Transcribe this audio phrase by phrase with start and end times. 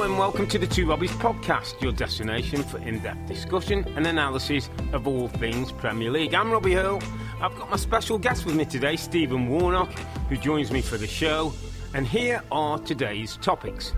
[0.00, 5.06] And welcome to the Two Robbies podcast, your destination for in-depth discussion and analysis of
[5.06, 6.32] all things Premier League.
[6.32, 7.02] I'm Robbie Earle.
[7.38, 9.92] I've got my special guest with me today, Stephen Warnock,
[10.30, 11.52] who joins me for the show.
[11.92, 13.92] And here are today's topics.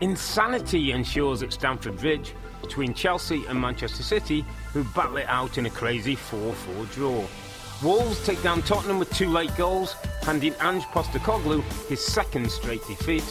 [0.00, 5.66] Insanity ensures at Stamford Bridge between Chelsea and Manchester City, who battle it out in
[5.66, 7.24] a crazy 4-4 draw.
[7.82, 13.24] Wolves take down Tottenham with two late goals, handing Ange Postecoglou his second straight defeat.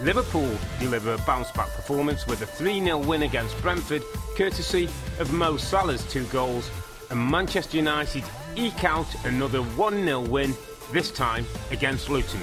[0.00, 4.02] Liverpool deliver a bounce back performance with a 3 0 win against Brentford,
[4.36, 4.84] courtesy
[5.18, 6.70] of Mo Salah's two goals.
[7.10, 8.22] And Manchester United
[8.54, 10.54] eke out another 1 0 win,
[10.92, 12.40] this time against Luton.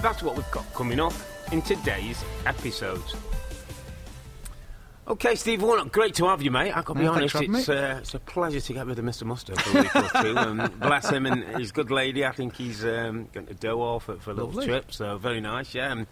[0.00, 1.14] That's what we've got coming up
[1.50, 3.16] in today's episodes.
[5.06, 6.74] Okay, Steve Warnock, great to have you, mate.
[6.74, 9.24] I've got to be honest, it's, uh, it's a pleasure to get rid of Mr.
[9.24, 10.38] Mustard for a week or two.
[10.38, 12.24] And bless him and his good lady.
[12.24, 14.66] I think he's um, going to Doha for, for a little Lovely.
[14.66, 15.92] trip, so very nice, yeah.
[15.92, 16.06] And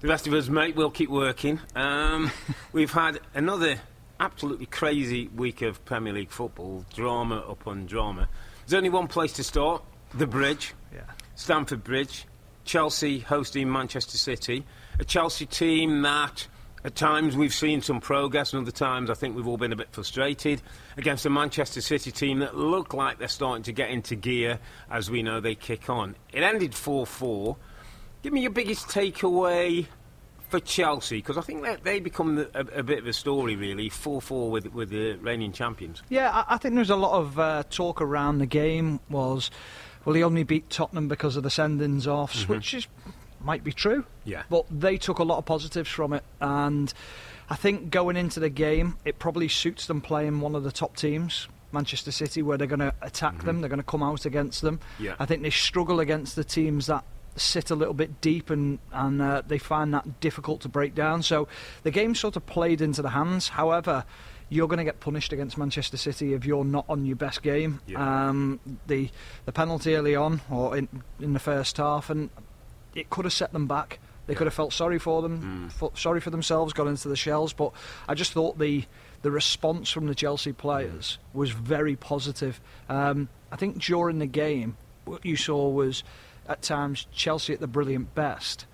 [0.00, 1.60] the rest of us, mate, we'll keep working.
[1.74, 2.30] Um,
[2.72, 3.80] we've had another
[4.20, 8.28] absolutely crazy week of Premier League football, drama upon drama.
[8.66, 9.82] There's only one place to start
[10.14, 10.74] the bridge.
[10.92, 11.00] Yeah.
[11.34, 12.26] Stamford Bridge,
[12.64, 14.64] Chelsea hosting Manchester City,
[14.98, 16.46] a Chelsea team that
[16.84, 19.76] at times we've seen some progress, and other times I think we've all been a
[19.76, 20.62] bit frustrated
[20.96, 24.58] against a Manchester City team that look like they're starting to get into gear
[24.90, 26.14] as we know they kick on.
[26.32, 27.56] It ended 4 4.
[28.22, 29.86] Give me your biggest takeaway
[30.48, 33.88] for Chelsea, because I think that they become a, a bit of a story, really,
[33.88, 36.02] 4 4 with, with the reigning champions.
[36.08, 39.50] Yeah, I, I think there's a lot of uh, talk around the game was,
[40.04, 42.86] well, he only beat Tottenham because of the sendings offs, which is
[43.40, 44.04] might be true.
[44.24, 44.42] Yeah.
[44.50, 46.92] But they took a lot of positives from it, and
[47.50, 50.96] I think going into the game, it probably suits them playing one of the top
[50.96, 51.48] teams.
[51.70, 54.80] Manchester City, where they're going to attack them, they're going to come out against them.
[54.98, 55.14] Yeah.
[55.18, 57.04] I think they struggle against the teams that
[57.38, 61.22] sit a little bit deep and, and uh, they find that difficult to break down.
[61.22, 61.48] So
[61.82, 63.48] the game sort of played into the hands.
[63.48, 64.04] However,
[64.48, 67.80] you're going to get punished against Manchester City if you're not on your best game.
[67.86, 68.28] Yeah.
[68.28, 69.10] Um, the
[69.44, 70.88] the penalty early on or in
[71.20, 72.30] in the first half, and
[72.94, 73.98] it could have set them back.
[74.26, 77.54] They could have felt sorry for them, felt sorry for themselves, got into the shells.
[77.54, 77.72] But
[78.06, 78.84] I just thought the
[79.22, 82.60] the response from the Chelsea players was very positive.
[82.88, 84.76] Um, I think during the game,
[85.06, 86.04] what you saw was
[86.48, 88.66] at times Chelsea at the brilliant best,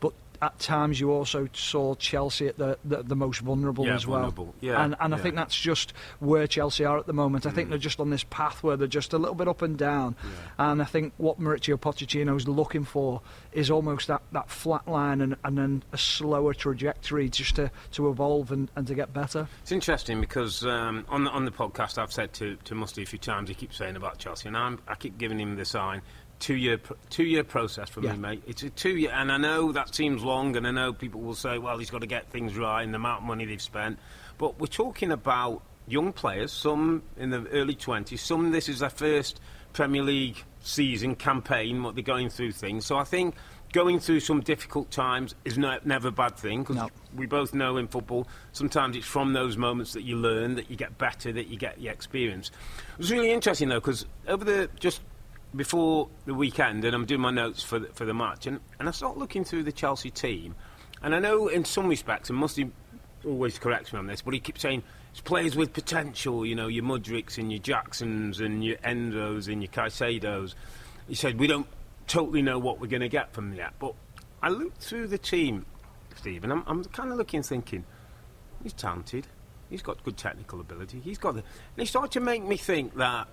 [0.00, 4.06] but at times you also saw Chelsea at the the, the most vulnerable Yeah, as
[4.06, 4.18] well.
[4.20, 4.54] vulnerable.
[4.60, 7.44] Yeah, and and I think that's just where Chelsea are at the moment.
[7.44, 9.76] I think they're just on this path where they're just a little bit up and
[9.76, 10.14] down.
[10.56, 13.20] And I think what Mauricio Pochettino is looking for
[13.52, 18.08] is almost that, that flat line and, and then a slower trajectory just to, to
[18.08, 19.48] evolve and, and to get better.
[19.62, 23.06] It's interesting because um, on the on the podcast I've said to to Musty a
[23.06, 23.48] few times.
[23.48, 26.02] He keeps saying about Chelsea, and I'm, I keep giving him the sign.
[26.40, 26.78] Two year
[27.10, 28.12] two year process for Yeah.
[28.12, 28.42] me, mate.
[28.46, 31.34] It's a two year, and I know that seems long, and I know people will
[31.34, 33.98] say, well, he's got to get things right, and the amount of money they've spent.
[34.38, 38.90] But we're talking about young players, some in the early twenties, some this is their
[38.90, 39.40] first
[39.72, 42.86] Premier League season campaign, what they're going through things.
[42.86, 43.34] So I think
[43.72, 46.88] going through some difficult times is no, never a bad thing because No.
[47.14, 50.76] we both know in football sometimes it's from those moments that you learn, that you
[50.76, 52.50] get better, that you get the experience.
[52.92, 55.02] It was really interesting though because over the just
[55.54, 58.88] before the weekend, and I'm doing my notes for the, for the match, and, and
[58.88, 60.54] I start looking through the Chelsea team,
[61.02, 62.70] and I know in some respects, and Musty
[63.24, 66.68] always corrects me on this, but he keeps saying it's players with potential, you know,
[66.68, 70.54] your Mudricks and your Jacksons and your Enzos and your Caicedos.
[71.08, 71.66] He said we don't
[72.06, 73.94] totally know what we're going to get from that, but
[74.42, 75.66] I looked through the team,
[76.14, 77.84] Steve, and I'm, I'm kind of looking, thinking
[78.62, 79.26] he's talented.
[79.70, 81.00] He's got good technical ability.
[81.00, 81.34] He's got.
[81.34, 83.28] The, and it started to make me think that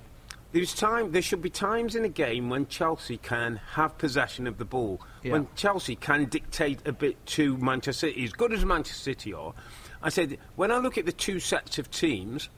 [0.52, 1.12] there's time.
[1.12, 5.02] There should be times in a game when Chelsea can have possession of the ball.
[5.24, 5.34] Yeah.
[5.34, 9.54] When Chelsea can dictate a bit to Manchester City, as good as Manchester City are.
[10.02, 12.50] I said when I look at the two sets of teams,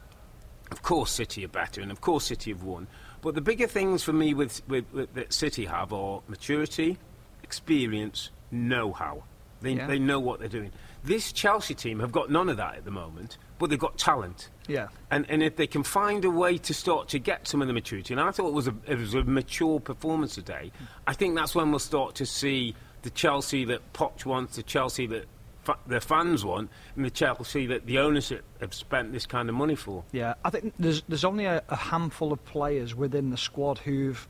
[0.71, 2.87] of course City are better, and of course City have won.
[3.21, 6.97] But the bigger things for me with, with, with that City have are maturity,
[7.43, 9.23] experience, know-how.
[9.61, 9.87] They, Yeah.
[9.87, 10.71] they know what they're doing.
[11.03, 14.49] This Chelsea team have got none of that at the moment, but they've got talent.
[14.67, 14.87] Yeah.
[15.11, 17.73] And, and if they can find a way to start to get some of the
[17.73, 20.71] maturity, and I thought it was a, it was a mature performance today,
[21.05, 25.07] I think that's when we'll start to see the Chelsea that Poch wants, the Chelsea
[25.07, 25.25] that
[25.63, 29.55] fa- the fans want, and the Chelsea that the owners have spent this kind of
[29.55, 30.03] money for.
[30.11, 34.27] Yeah, I think there's there's only a, a handful of players within the squad who've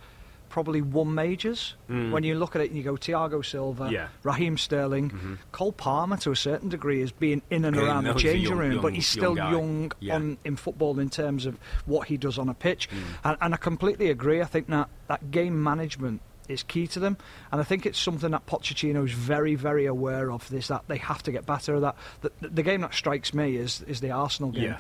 [0.58, 1.76] probably won majors.
[1.88, 3.92] When you look at it and you go Thiago Silva, Mm.
[3.92, 4.06] Yeah.
[4.06, 4.28] Mm-hmm.
[4.28, 8.42] Raheem Sterling, Cole Palmer to a certain degree is being in and around the changing
[8.50, 10.16] young- room, young- but he's still young young Yeah.
[10.16, 12.90] on in football in terms of what he does on a pitch.
[12.90, 12.98] Mm.
[13.24, 14.42] And, and I completely agree.
[14.42, 17.18] I think that that game management is key to them,
[17.52, 20.50] and I think it's something that Pochettino is very, very aware of.
[20.50, 21.96] This that they have to get better at that.
[22.22, 24.64] The, the, the game that strikes me is is the Arsenal game.
[24.64, 24.78] Yeah.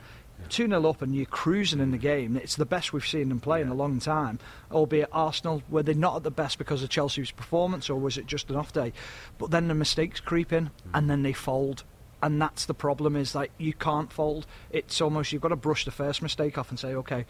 [0.50, 2.38] 2 0 up and you're cruising in the game.
[2.38, 4.40] It's the best we've seen them play in a long time.
[4.72, 8.28] Albeit Arsenal, were they not at the best because of Chelsea's performance or was it
[8.28, 8.94] just an off day?
[9.38, 10.72] But then the mistakes creep in mm.
[10.94, 11.84] and then they fold.
[12.22, 14.48] And that's the problem is like you can't fold.
[14.72, 17.26] It's almost you've got to brush the first mistake off and say, okay,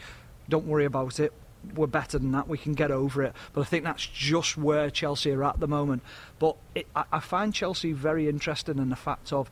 [0.48, 1.33] don't worry about it.
[1.75, 2.48] We're better than that.
[2.48, 3.33] We can get over it.
[3.51, 6.04] But I think that's just where Chelsea are at the moment.
[6.39, 9.50] But it, I, I find Chelsea very interesting in the fact of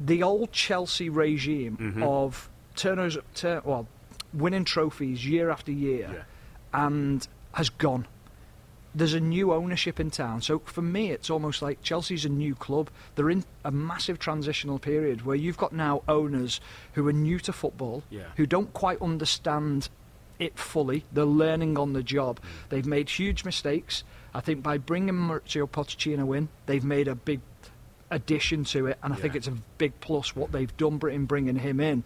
[0.00, 2.02] the old Chelsea regime Mm-hmm.
[2.02, 3.86] of turnovers, tur- well,
[4.32, 6.22] winning trophies year after year, Yeah.
[6.86, 8.06] and has gone.
[8.94, 12.54] There's a new ownership in town, so for me, it's almost like Chelsea's a new
[12.54, 12.88] club.
[13.14, 16.60] They're in a massive transitional period where you've got now owners
[16.94, 18.24] who are new to football, Yeah.
[18.36, 19.88] who don't quite understand
[20.38, 21.04] it fully.
[21.12, 22.40] They're learning on the job.
[22.40, 22.44] Mm.
[22.70, 24.04] They've made huge mistakes.
[24.34, 27.40] I think by bringing Mauricio Pochettino in, they've made a big
[28.10, 31.56] addition to it, and I think it's a big plus what they've done in bringing
[31.56, 32.04] him in.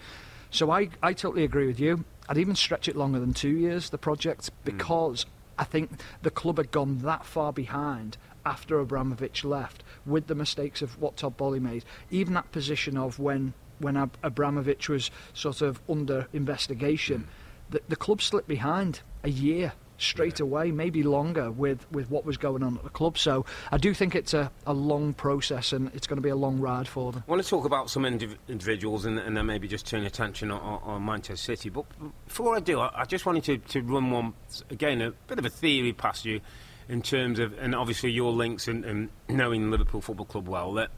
[0.50, 2.04] So I, I totally agree with you.
[2.28, 4.52] I'd even stretch it longer than two years, the project, hmm.
[4.64, 5.26] because
[5.58, 5.90] I think
[6.22, 11.16] the club had gone that far behind after Abramovich left with the mistakes of what
[11.16, 11.84] Todd Boehly made.
[12.10, 17.26] Even that position of when when Ab- Abramovich was sort of under investigation, hmm.
[17.70, 22.36] the, the club slipped behind a year straight away, maybe longer, with, with what was
[22.36, 23.18] going on at the club.
[23.18, 26.36] So I do think it's a, a long process and it's going to be a
[26.36, 27.24] long ride for them.
[27.26, 30.50] I want to talk about some indiv- individuals and, and then maybe just turn attention
[30.50, 31.68] on, on, on Manchester City.
[31.68, 31.84] But
[32.26, 34.34] before I do, I, I just wanted to, to run one,
[34.70, 36.40] again, a bit of a theory past you
[36.88, 40.90] in terms of, and obviously your links and, and knowing Liverpool Football Club well, that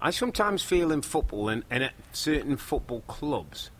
[0.00, 3.70] I sometimes feel in football and, and at certain football clubs,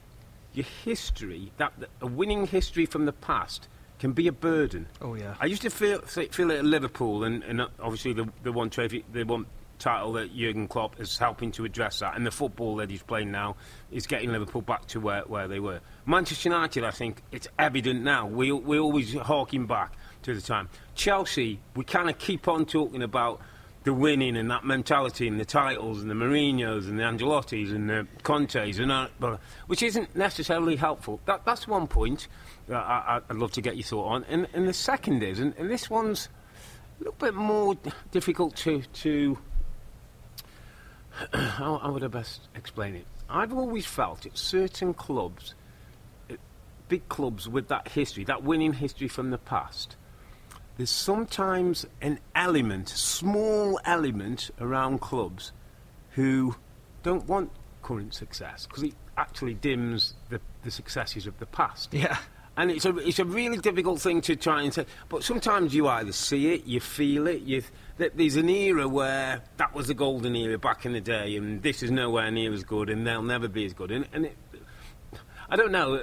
[0.53, 3.69] your history, that, that a winning history from the past,
[4.05, 4.87] can be a burden.
[5.01, 5.35] Oh, yeah.
[5.41, 8.69] I used to feel feel it at Liverpool, and, and uh, obviously the the one
[8.69, 9.47] trophy, the one
[9.79, 13.33] title that Jurgen Klopp is helping to address that, and the football that he's playing
[13.33, 13.56] now
[13.91, 15.81] is getting Liverpool back to where, where they were.
[16.05, 18.27] Manchester United, I think it's evident now.
[18.27, 20.69] We we always harking back to the time.
[20.95, 23.41] Chelsea, we kind of keep on talking about
[23.85, 27.89] the winning and that mentality and the titles and the Mourinho's and the Ancelotti's and
[27.89, 31.21] the Conte's and that, but, which isn't necessarily helpful.
[31.27, 32.29] That, that's one point
[32.71, 34.25] I, I'd love to get your thought on.
[34.25, 36.29] And, and the second is, and, and this one's
[37.01, 37.77] a little bit more
[38.11, 39.39] difficult to to.
[41.33, 43.06] how, how would I best explain it?
[43.29, 45.55] I've always felt at certain clubs,
[46.89, 49.97] big clubs with that history, that winning history from the past,
[50.77, 55.53] there's sometimes an element, small element around clubs
[56.11, 56.56] who
[57.03, 57.51] don't want
[57.83, 61.94] current success because it actually dims the, the successes of the past.
[61.94, 62.19] Yeah.
[62.56, 64.87] And it's a, it's a really difficult thing to try and say.
[65.08, 67.63] But sometimes you either see it, you feel it, you,
[67.99, 71.63] that there's an era where that was the golden era back in the day, and
[71.63, 73.91] this is nowhere near as good, and they'll never be as good.
[73.91, 74.37] And, and it,
[75.51, 76.03] I don't know.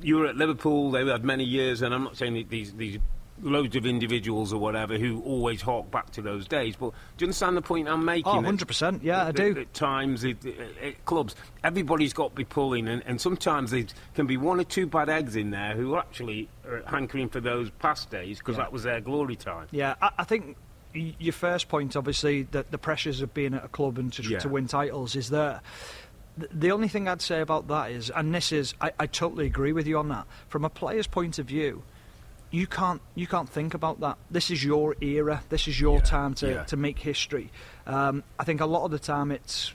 [0.00, 2.98] You were at Liverpool, they had many years, and I'm not saying these, these
[3.42, 7.26] loads of individuals or whatever who always hark back to those days, but do you
[7.26, 8.24] understand the point I'm making?
[8.32, 9.56] Oh, 100%, yeah, I do.
[9.60, 13.84] At times, it, it, at clubs, everybody's got to be pulling, and, and sometimes there
[14.14, 17.70] can be one or two bad eggs in there who actually are hankering for those
[17.78, 18.64] past days because Yeah.
[18.64, 19.68] that was their glory time.
[19.70, 20.56] Yeah, I, I think
[20.94, 24.38] your first point, obviously, that the pressures of being at a club and to, Yeah.
[24.38, 25.60] to win titles is there.
[26.36, 29.46] The- The only thing I'd say about that is, and this is, I, I totally
[29.46, 30.26] agree with you on that.
[30.48, 31.82] From a player's point of view,
[32.50, 34.16] you can't you can't think about that.
[34.30, 35.42] This is your era.
[35.48, 36.64] This is your Yeah, time to, yeah.
[36.64, 37.50] to make history.
[37.86, 39.74] Um, I think a lot of the time it's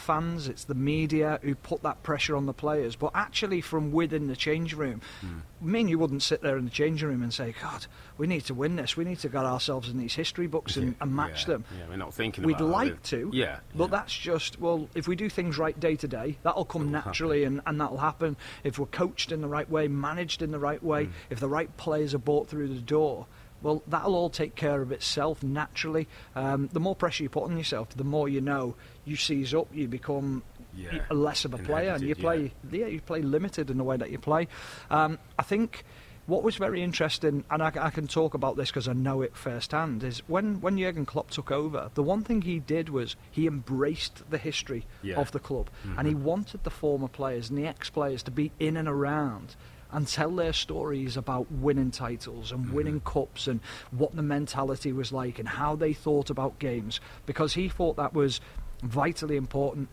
[0.00, 2.96] fans, it's the media who put that pressure on the players.
[2.96, 5.42] But actually, from within the change room, mm.
[5.60, 7.86] me and you wouldn't sit there in the change room and say, God,
[8.18, 8.96] we need to win this.
[8.96, 11.64] We need to get ourselves in these history books and, and match yeah, them.
[11.78, 13.04] Yeah, we're not thinking We'd like it.
[13.04, 13.30] to.
[13.32, 13.60] Yeah.
[13.74, 13.90] But yeah.
[13.98, 17.44] that's just, well, if we do things right day to day, that'll come It'll naturally
[17.44, 18.36] and, and that'll happen.
[18.64, 21.12] If we're coached in the right way, managed in the right way, mm.
[21.28, 23.26] if the right players are brought through the door,
[23.62, 26.08] well, that'll all take care of itself naturally.
[26.34, 28.74] Um, the more pressure you put on yourself, the more you know
[29.10, 30.42] you seize up, you become
[30.74, 31.02] yeah.
[31.10, 32.80] less of a player, and you play yeah.
[32.80, 32.86] yeah.
[32.86, 34.48] you play limited in the way that you play.
[34.90, 35.84] Um, I think
[36.26, 39.36] what was very interesting, and I, I can talk about this because I know it
[39.36, 43.48] firsthand, is when, when Jurgen Klopp took over, the one thing he did was he
[43.48, 45.16] embraced the history yeah.
[45.16, 45.98] of the club, mm-hmm.
[45.98, 49.56] and he wanted the former players and the ex-players to be in and around
[49.92, 52.76] and tell their stories about winning titles and mm-hmm.
[52.76, 53.58] winning cups and
[53.90, 58.14] what the mentality was like and how they thought about games because he thought that
[58.14, 58.40] was
[58.80, 59.88] vitally important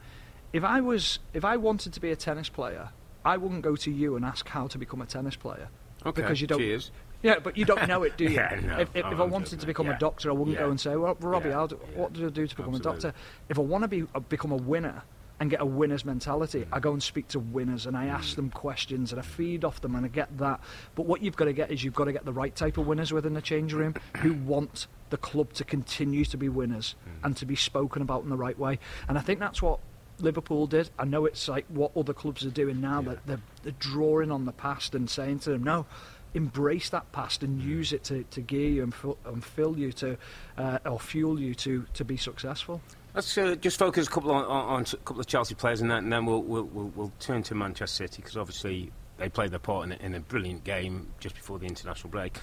[0.53, 2.89] if I was, if I wanted to be a tennis player,
[3.25, 5.69] I wouldn't go to you and ask how to become a tennis player.
[6.05, 6.21] Okay.
[6.21, 6.59] Because you don't.
[6.59, 6.91] Cheers.
[7.23, 8.29] Yeah, but you don't know it, do you?
[8.31, 9.95] yeah, no, if, if, if I wanted to become yeah.
[9.95, 10.63] a doctor, I wouldn't yeah.
[10.63, 11.67] go and say, "Well, Robbie, yeah.
[11.95, 13.09] what do I do to become Absolutely.
[13.09, 15.01] a doctor?" If I want to be uh, become a winner
[15.39, 16.67] and get a winner's mentality, mm.
[16.71, 18.35] I go and speak to winners and I ask mm.
[18.37, 20.61] them questions and I feed off them and I get that.
[20.95, 22.87] But what you've got to get is you've got to get the right type of
[22.87, 27.25] winners within the change room who want the club to continue to be winners mm.
[27.25, 28.79] and to be spoken about in the right way.
[29.07, 29.79] And I think that's what
[30.19, 30.89] Liverpool did.
[30.97, 33.01] I know it's like what other clubs are doing now.
[33.01, 33.15] Yeah.
[33.25, 35.85] They're, they're, drawing on the past and saying to them, no,
[36.33, 39.91] embrace that past and use it to, to gear you and, fill, and fill you
[39.93, 40.17] to,
[40.57, 42.81] uh, or fuel you to, to be successful.
[43.17, 45.89] Let's uh, just focus a couple on, on, on, a couple of Chelsea players and,
[45.89, 49.49] that, and then we'll, we'll, we'll, we'll turn to Manchester City because obviously they played
[49.49, 52.37] their part in a, in a brilliant game just before the international break.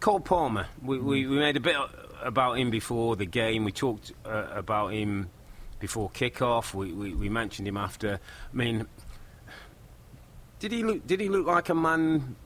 [0.00, 1.76] Cole Palmer, we, we, we, made a bit
[2.22, 3.64] about him before the game.
[3.64, 5.30] We talked uh, about him
[5.80, 6.74] before kick-off.
[6.74, 8.20] We, we, we mentioned him after.
[8.52, 8.86] I mean,
[10.58, 11.06] did he look?
[11.06, 12.36] Did he look like a man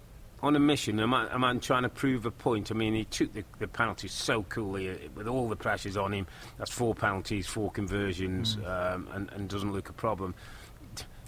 [0.43, 2.71] on a mission, a man, a man, trying to prove a point.
[2.71, 6.13] I mean, he took the, the penalties so coolly uh, with all the pressures on
[6.13, 6.27] him.
[6.59, 8.67] That's four penalties, four conversions, mm.
[8.67, 10.35] um, and, and, doesn't look a problem.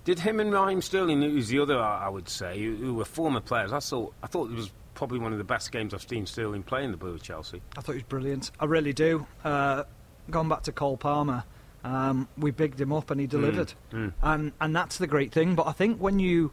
[0.04, 3.40] Did him and Raheem Sterling, who's the other, I would say, who, who, were former
[3.40, 6.26] players, I thought, I thought it was probably one of the best games I've seen
[6.26, 7.62] Sterling play in the blue of Chelsea.
[7.76, 8.50] I thought he was brilliant.
[8.61, 9.26] I really do.
[9.44, 9.85] Uh,
[10.30, 11.44] going back to Cole Palmer,
[11.85, 14.12] um, we bigged him up and he delivered, mm, mm.
[14.23, 15.54] and and that's the great thing.
[15.54, 16.50] But I think when you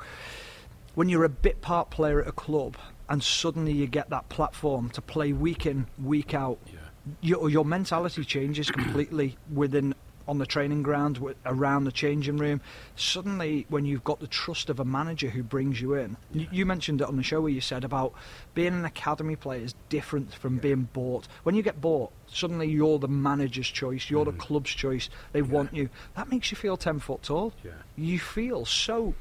[0.96, 2.78] when you're a bit part player at a club
[3.10, 6.80] and suddenly you get that platform to play week in week out, yeah.
[7.22, 9.94] your your mentality changes completely within
[10.28, 12.62] on the training ground, around the changing room.
[12.96, 16.46] Suddenly, when you've got the trust of a manager who brings you in, yeah.
[16.52, 18.14] you, mentioned it on the show where you said about
[18.54, 20.62] being an academy player is different from yeah.
[20.62, 21.28] being bought.
[21.44, 24.32] When you get bought, suddenly you're the manager's choice, you're mm.
[24.32, 25.10] the club's choice.
[25.34, 25.48] They yeah.
[25.48, 25.90] want you.
[26.16, 27.54] That makes you feel ten foot tall.
[27.98, 29.14] You feel so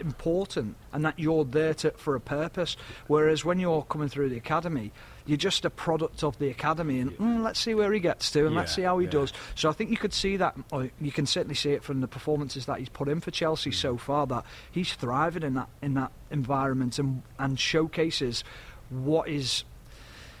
[0.00, 2.76] important and that you're there to, for a purpose.
[3.06, 4.92] Whereas when you're coming through the academy,
[5.26, 8.46] you're just a product of the academy, and mm, let's see where he gets to,
[8.46, 9.12] and yeah, let's see how he yeah.
[9.12, 9.32] does.
[9.54, 12.08] So I think you could see that, or you can certainly see it from the
[12.08, 13.74] performances that he's put in for Chelsea mm.
[13.74, 14.26] so far.
[14.26, 18.42] That he's thriving in that in that environment and and showcases
[18.88, 19.64] what his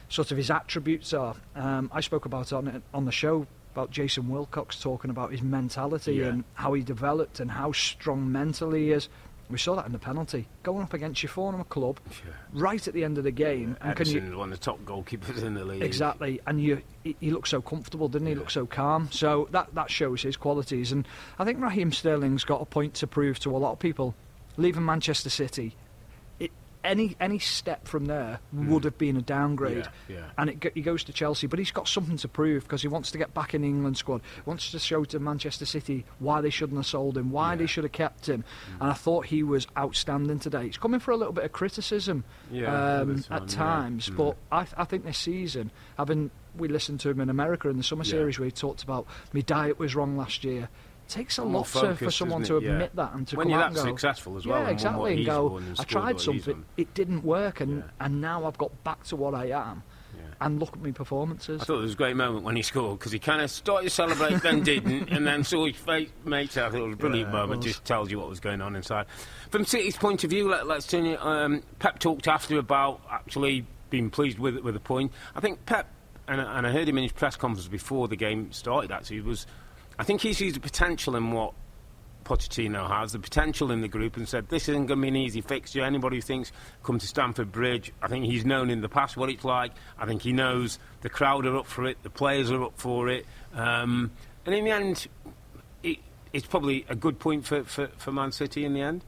[0.08, 1.36] sort of his attributes are.
[1.54, 3.46] Um, I spoke about it on on the show
[3.78, 6.26] about Jason Wilcox talking about his mentality yeah.
[6.26, 9.08] and how he developed and how strong mentally he is.
[9.50, 10.46] We saw that in the penalty.
[10.62, 12.00] Going up against your former club,
[12.52, 13.76] right at the end of the game.
[13.80, 15.82] Yeah, and can you, one of the top goalkeepers in the league.
[15.82, 16.40] Exactly.
[16.46, 18.32] And you, he, he looked so comfortable, didn't he?
[18.32, 18.36] Yeah.
[18.36, 19.08] He looked so calm.
[19.10, 20.92] So that, that shows his qualities.
[20.92, 24.14] And I think Raheem Sterling's got a point to prove to a lot of people.
[24.58, 25.76] Leaving Manchester City,
[26.88, 28.68] any any step from there mm.
[28.68, 29.86] would have been a downgrade.
[30.08, 30.24] Yeah, yeah.
[30.36, 33.10] And it, he goes to Chelsea, but he's got something to prove because he wants
[33.12, 34.22] to get back in the England squad.
[34.46, 37.56] Wants to show to Manchester City why they shouldn't have sold him, why yeah.
[37.56, 38.42] they should have kept him.
[38.42, 38.80] Mm.
[38.80, 40.64] And I thought he was outstanding today.
[40.64, 42.24] He's coming for a little bit of criticism
[42.66, 44.16] um, at times, mm.
[44.16, 47.84] but I, I think this season, having we listened to him in America in the
[47.84, 50.68] summer series where he talked about my diet was wrong last year
[51.08, 53.04] takes a lot focused, to, for someone to admit yeah.
[53.04, 54.62] that and to when come you're out that and go, successful as well.
[54.62, 55.16] Yeah, exactly.
[55.16, 57.84] And, go, I tried something, it didn't work, and yeah.
[58.00, 59.82] and now I've got back to what I am.
[60.16, 60.22] Yeah.
[60.40, 61.62] And look at my performances.
[61.62, 63.84] I thought it was a great moment when he scored because he kind of started
[63.84, 66.56] to celebrate, then didn't, and then saw his face, mates.
[66.56, 67.62] I thought it was a brilliant moment.
[67.62, 69.06] Just tells you what was going on inside.
[69.50, 71.24] From City's point of view, let, us turn it.
[71.24, 75.12] Um, Pep talked after about actually being pleased with with the point.
[75.34, 75.88] I think Pep,
[76.26, 78.92] and, and I heard him in his press conference before the game started.
[78.92, 79.46] Actually, was
[79.98, 81.54] I think he sees the potential in what
[82.24, 85.16] Pochettino has, the potential in the group, and said this isn't going to be an
[85.16, 85.82] easy fixture.
[85.82, 86.52] Anybody who thinks
[86.82, 89.72] come to Stamford Bridge, I think he's known in the past what it's like.
[89.98, 93.08] I think he knows the crowd are up for it, the players are up for
[93.08, 94.10] it, um,
[94.44, 95.06] and in the end,
[95.82, 95.98] it,
[96.32, 99.04] it's probably a good point for, for, for Man City in the end.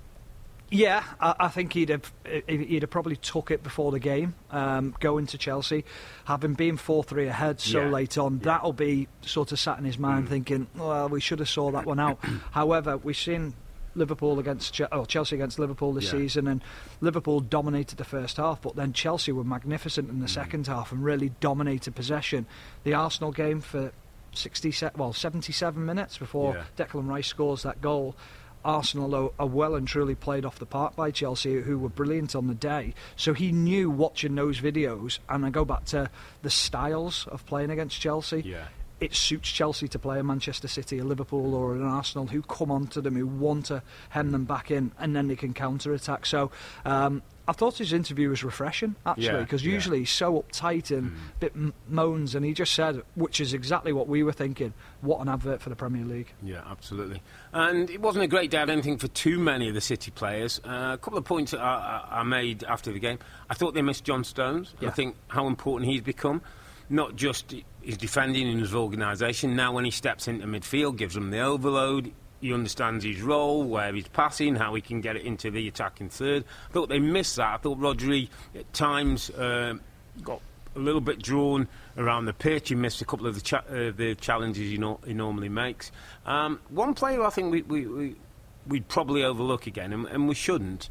[0.71, 2.13] Yeah, I, I, think he'd have
[2.47, 5.85] he'd have probably took it before the game, um, going to Chelsea,
[6.25, 7.89] having been four three ahead so yeah.
[7.89, 8.35] late on.
[8.35, 8.45] Yeah.
[8.45, 10.31] That'll be sort of sat in his mind, mm.
[10.31, 12.21] thinking, well, we should have saw that one out.
[12.53, 13.55] However, we've seen
[13.97, 16.11] Liverpool against che- oh, Chelsea against Liverpool this yeah.
[16.21, 16.63] season, and
[17.01, 20.31] Liverpool dominated the first half, but then Chelsea were magnificent in the mm.
[20.31, 22.47] second half and really dominated possession.
[22.85, 23.91] The Arsenal game for
[24.33, 26.65] 60 well 77 minutes before.
[26.77, 28.15] Declan Rice scores that goal.
[28.65, 32.35] Arsenal are, are, well and truly played off the park by Chelsea, who were brilliant
[32.35, 32.95] on the day.
[33.17, 36.11] So he knew watching those videos, and I go back to
[36.43, 38.43] the styles of playing against Chelsea.
[38.43, 38.67] Yeah
[39.01, 42.71] it suits Chelsea to play a Manchester City, a Liverpool, or an Arsenal who come
[42.71, 46.27] onto them, who want to hem them back in, and then they can counter attack.
[46.27, 46.51] So
[46.85, 50.03] um, I thought his interview was refreshing, actually, because yeah, usually yeah.
[50.03, 51.15] he's so uptight and mm.
[51.15, 54.75] a bit m- moans, and he just said, which is exactly what we were thinking,
[55.01, 56.33] what an advert for the Premier League.
[56.43, 57.23] Yeah, absolutely.
[57.53, 60.11] And it wasn't a great day, I don't think, for too many of the City
[60.13, 60.61] players.
[60.65, 63.19] Uh, a couple of points I, I, made after the game.
[63.49, 64.73] I thought they missed John Stones.
[64.81, 64.89] Yeah.
[64.89, 66.43] I think how important he's become
[66.91, 69.57] not just his defending and his organisation.
[69.57, 72.13] Now, when he steps into midfield, gives them the overload.
[72.41, 76.09] He understands his role, where he's passing, how he can get it into the attacking
[76.09, 76.45] third.
[76.69, 77.55] I thought they missed that.
[77.55, 79.75] I thought Rodri at times uh,
[80.23, 80.41] got
[80.77, 82.69] a little bit drawn around the pitch.
[82.69, 85.91] He missed a couple of the, cha- uh, the challenges he, no- he, normally makes.
[86.27, 88.17] Um, one player I think we, we, we,
[88.67, 90.91] would probably overlook again, and, and we shouldn't,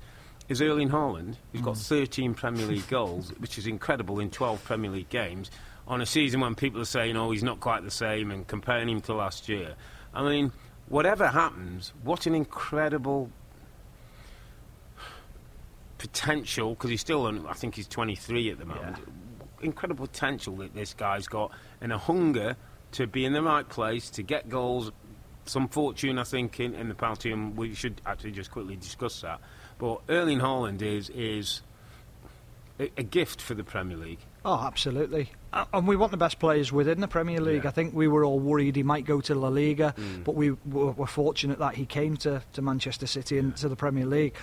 [0.50, 1.36] is Erling Haaland.
[1.52, 1.88] He's got mm.
[1.88, 5.52] 13 Premier League goals, which is incredible in 12 Premier League games
[5.88, 8.90] on a season when people are saying, oh, he's not quite the same and comparing
[8.90, 9.74] him to last year.
[10.14, 10.52] I mean,
[10.88, 13.32] whatever happens, what an incredible
[15.98, 18.98] potential, because he's still, I think he's 23 at the moment.
[19.00, 19.14] Yeah.
[19.62, 21.52] Incredible potential that this guy's got
[21.82, 22.56] and a hunger
[22.94, 24.92] to be in the right place, to get goals.
[25.46, 29.22] Some fortune, I think, in, in the penalty, and we should actually just quickly discuss
[29.22, 29.40] that.
[29.78, 31.62] But Erling Haaland is, is
[32.80, 34.20] a, a gift for the Premier League.
[34.50, 35.32] Oh, absolutely.
[35.54, 37.66] And we want the best players within the Premier League.
[37.66, 37.70] Yeah.
[37.70, 40.24] I think we were all worried he might go to La Liga, mm.
[40.24, 44.08] but we were, fortunate that he came to, to Manchester City and to the Premier
[44.08, 44.34] League.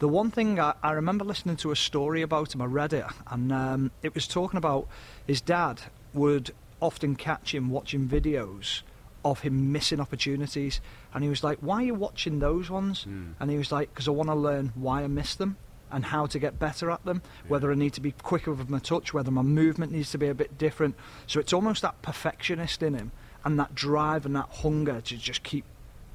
[0.00, 3.06] The one thing I, I, remember listening to a story about him, I read it,
[3.28, 4.86] and um, it was talking about
[5.26, 5.80] his dad
[6.12, 6.50] would
[6.82, 8.82] often catch him watching videos
[9.24, 10.82] of him missing opportunities.
[11.14, 13.06] And he was like, Why are you watching those ones?
[13.08, 13.32] Mm.
[13.40, 15.56] And he was like, Because I want to learn why I missed them
[15.94, 17.50] and how to get better at them, yeah.
[17.50, 20.26] whether I need to be quicker with my touch, whether my movement needs to be
[20.26, 20.96] a bit different.
[21.28, 23.12] So it's almost that perfectionist in him
[23.44, 25.64] and that drive and that hunger to just keep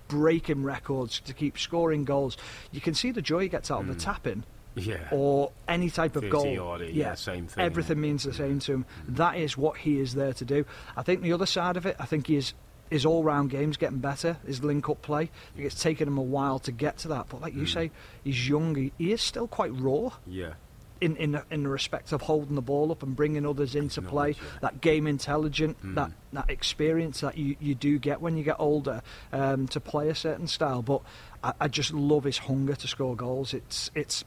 [0.09, 2.35] breaking records, to keep scoring goals.
[2.71, 3.81] You can see the joy he gets out mm.
[3.81, 4.03] of the mm.
[4.03, 4.43] tapping.
[4.75, 5.07] Yeah.
[5.11, 6.45] Or any type of goal.
[6.81, 7.63] yeah, yeah, same thing.
[7.63, 8.85] Everything means the same to him.
[9.07, 9.15] Mm.
[9.15, 10.65] That is what he is there to do.
[10.97, 12.53] I think the other side of it, I think he is
[12.89, 15.29] his all round game's getting better, his link up play.
[15.57, 17.27] It's taken him a while to get to that.
[17.29, 17.73] But like you mm.
[17.73, 17.91] say,
[18.23, 20.11] he's young, he, he, is still quite raw.
[20.25, 20.53] Yeah.
[21.01, 24.35] In, in in the respect of holding the ball up and bringing others into play,
[24.59, 25.95] that game intelligent, mm.
[25.95, 30.09] that, that experience that you, you do get when you get older um, to play
[30.09, 30.81] a certain style.
[30.81, 31.01] But
[31.41, 33.53] I, I just love his hunger to score goals.
[33.53, 34.25] It's it's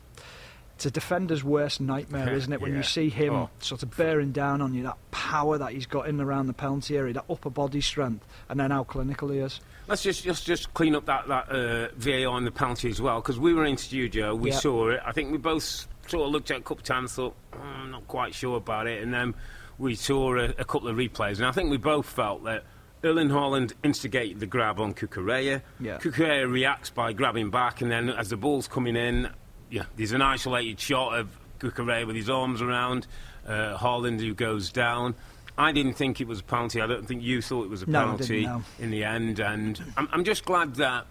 [0.83, 2.61] it's a defender's worst nightmare, isn't it?
[2.61, 2.79] When yeah.
[2.79, 3.51] you see him oh.
[3.61, 6.97] sort of bearing down on you, that power that he's got in around the penalty
[6.97, 9.61] area, that upper body strength, and then how clinical he is.
[9.87, 13.21] Let's just just, just clean up that, that uh, VAR on the penalty as well,
[13.21, 14.61] because we were in studio, we yep.
[14.61, 15.01] saw it.
[15.07, 17.93] I think we both sort of looked at a couple of times, thought, oh, I'm
[17.93, 19.35] not quite sure about it, and then
[19.79, 22.65] we saw a, a couple of replays, and I think we both felt that
[23.05, 25.63] Erling Haaland instigated the grab on Cucurella.
[25.81, 25.99] Yeah.
[25.99, 29.29] Cucurella reacts by grabbing back, and then as the ball's coming in,
[29.73, 33.07] yeah, there's an isolated shot of Cucurella with his arms around
[33.47, 35.15] uh, Haaland who goes down.
[35.57, 36.81] I didn't think it was a penalty.
[36.81, 39.41] I don't think you thought it was a penalty no, in the end.
[39.41, 41.07] And I'm, I'm, just glad that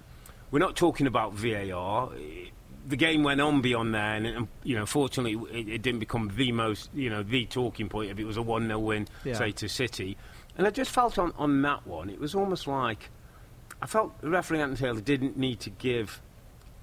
[0.51, 2.11] we're not talking about VAR.
[2.87, 6.31] The game went on beyond there, and, and you know, fortunately, it, it, didn't become
[6.35, 9.33] the most, you know, the talking point if it was a one 0 win, yeah.
[9.33, 10.17] say to City.
[10.57, 13.09] And I just felt on, on that one, it was almost like
[13.81, 16.21] I felt the referee Anthony Taylor didn't need to give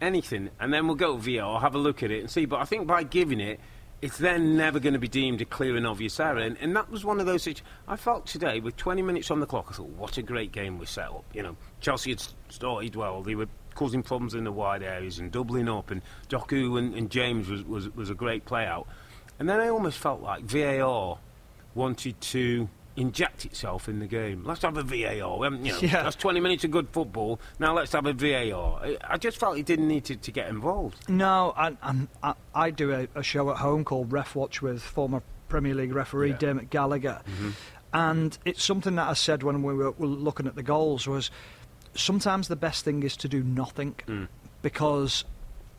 [0.00, 2.44] anything, and then we'll go to VR, have a look at it and see.
[2.44, 3.60] But I think by giving it,
[4.00, 6.38] it's then never going to be deemed a clear and obvious error.
[6.38, 7.68] And, and that was one of those situations.
[7.88, 10.78] I felt today, with 20 minutes on the clock, I thought, what a great game
[10.78, 11.24] we set up.
[11.34, 13.22] You know, Chelsea had started well.
[13.22, 17.10] They were causing problems in the wide areas and doubling up, and Doku and, and
[17.10, 18.86] James was, was, was a great play out.
[19.38, 21.18] And then I almost felt like VAR
[21.74, 24.44] wanted to inject itself in the game.
[24.44, 25.14] Let's have a VAR.
[25.14, 26.02] You know, yeah.
[26.02, 27.40] That's 20 minutes of good football.
[27.58, 28.82] Now let's have a VAR.
[29.04, 31.08] I just felt he didn't need to, to get involved.
[31.08, 31.76] No, I,
[32.22, 35.94] I, I do a, a, show at home called Ref Watch with former Premier League
[35.94, 36.38] referee yeah.
[36.38, 37.22] Dermot Gallagher.
[37.24, 37.50] Mm-hmm.
[37.92, 41.30] And it's something that I said when we were, were looking at the goals was
[41.94, 44.28] sometimes the best thing is to do nothing Mm.
[44.60, 45.24] because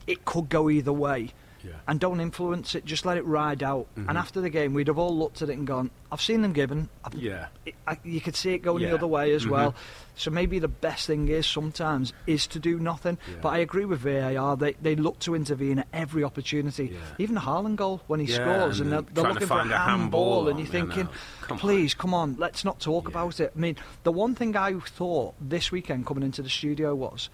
[0.08, 1.34] it could go either way.
[1.64, 1.72] Yeah.
[1.88, 3.88] And don't influence it, just let it ride out.
[3.98, 4.08] Mhm.
[4.10, 6.54] And after the game, we'd have all looked at it and gone, I've seen them
[6.54, 6.90] given.
[7.04, 7.48] I've, Yeah.
[7.66, 8.90] it, I, you could see it going Yeah.
[8.90, 9.50] the other way as Mhm.
[9.52, 9.76] well.
[10.16, 13.18] So maybe the best thing is sometimes is to do nothing.
[13.30, 13.36] Yeah.
[13.42, 14.58] But I agree with VAR.
[14.58, 16.98] They they look to intervene at every opportunity.
[17.18, 20.50] Even the Haaland goal when he scores, and and they're, they're looking for a handball,
[20.50, 21.08] and you're on thinking.
[21.42, 21.60] Come on.
[21.60, 23.54] please come on, let's not talk about it.
[23.56, 27.30] I mean, the one thing I thought this weekend coming into the studio was.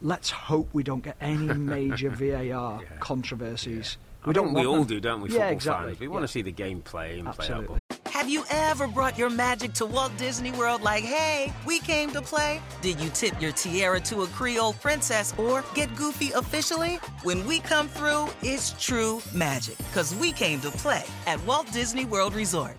[0.00, 2.82] Let's hope we don't get any major VAR Yeah.
[3.00, 3.96] controversies.
[4.26, 4.52] We don't.
[4.52, 4.84] We all them.
[4.86, 5.28] do, don't we?
[5.30, 5.86] Yeah, Football exactly.
[5.92, 6.00] fans.
[6.00, 7.50] We want to see the game play and play out.
[7.50, 7.78] Absolutely.
[8.06, 12.20] Have you ever brought your magic to Walt Disney World like, hey, we came to
[12.20, 12.60] play?
[12.82, 16.96] Did you tip your tiara to a Creole princess or get goofy officially?
[17.22, 22.04] When we come through, it's true magic because we came to play at Walt Disney
[22.06, 22.76] World Resort.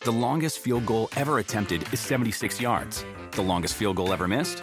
[0.00, 3.04] The longest field goal ever attempted is 76 yards.
[3.32, 4.62] The longest field goal ever missed?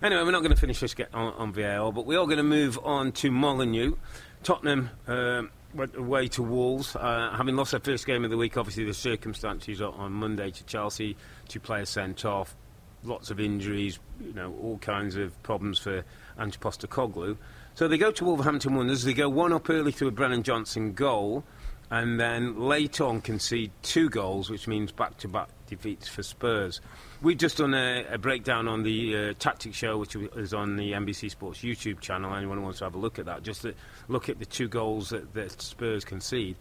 [0.00, 2.44] Anyway, we're not going to finish this on, on VAR, but we are going to
[2.44, 3.96] move on to Molineux.
[4.44, 8.56] Tottenham um, went away to Wolves, uh, having lost their first game of the week.
[8.56, 11.16] Obviously, the circumstances on Monday to Chelsea,
[11.48, 12.54] two players sent off,
[13.02, 16.04] lots of injuries, you know, all kinds of problems for
[16.38, 17.36] Ange Postecoglou.
[17.74, 19.02] So they go to Wolverhampton Wanderers.
[19.02, 21.42] They go one up early through a Brennan Johnson goal,
[21.90, 26.80] and then late on concede two goals, which means back-to-back defeats for Spurs.
[27.20, 30.92] We've just done a, a breakdown on the uh, tactic show, which is on the
[30.92, 32.32] NBC Sports YouTube channel.
[32.34, 33.66] Anyone who wants to have a look at that, just
[34.06, 36.56] look at the two goals that, that Spurs concede.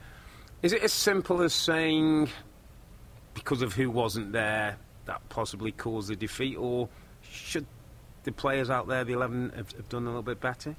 [0.64, 2.30] Is it as simple as saying
[3.36, 6.90] because of who wasn't there that possibly caused the defeat, or
[7.22, 7.68] should
[8.24, 10.76] the players out there, the eleven, have, have done a little bit better?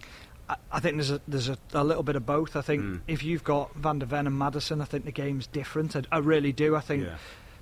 [0.49, 2.57] I, I think there's a there's a, a little bit of both.
[2.57, 3.01] I think Mm.
[3.07, 5.95] if you've got Van der Ven and Maddison, I think the game's different.
[5.95, 6.75] I, I really do.
[6.75, 7.17] I think Yeah.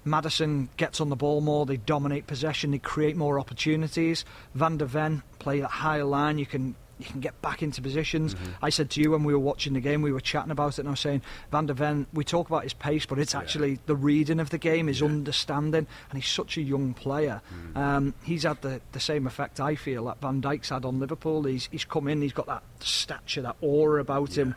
[0.07, 1.67] Maddison gets on the ball more.
[1.67, 2.71] They dominate possession.
[2.71, 4.25] They create more opportunities.
[4.55, 6.39] Van der Ven play that higher line.
[6.39, 6.77] You can.
[6.99, 8.35] You can get back into positions.
[8.35, 8.65] Mm-hmm.
[8.65, 10.79] I said to you when we were watching the game, we were chatting about it,
[10.79, 13.81] and I was saying, Van der Ven, we talk about his pace, but it's actually
[13.85, 15.09] the reading of the game, his Yeah.
[15.09, 17.43] understanding, and he's such a young player.
[17.75, 17.77] Mm.
[17.77, 21.43] Um, he's had the, the same effect, I feel, that Van Dijk's had on Liverpool.
[21.43, 24.55] He's, he's come in, he's got that stature, that aura about him.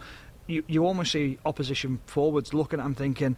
[0.47, 3.35] You, you almost see opposition forwards looking at him thinking,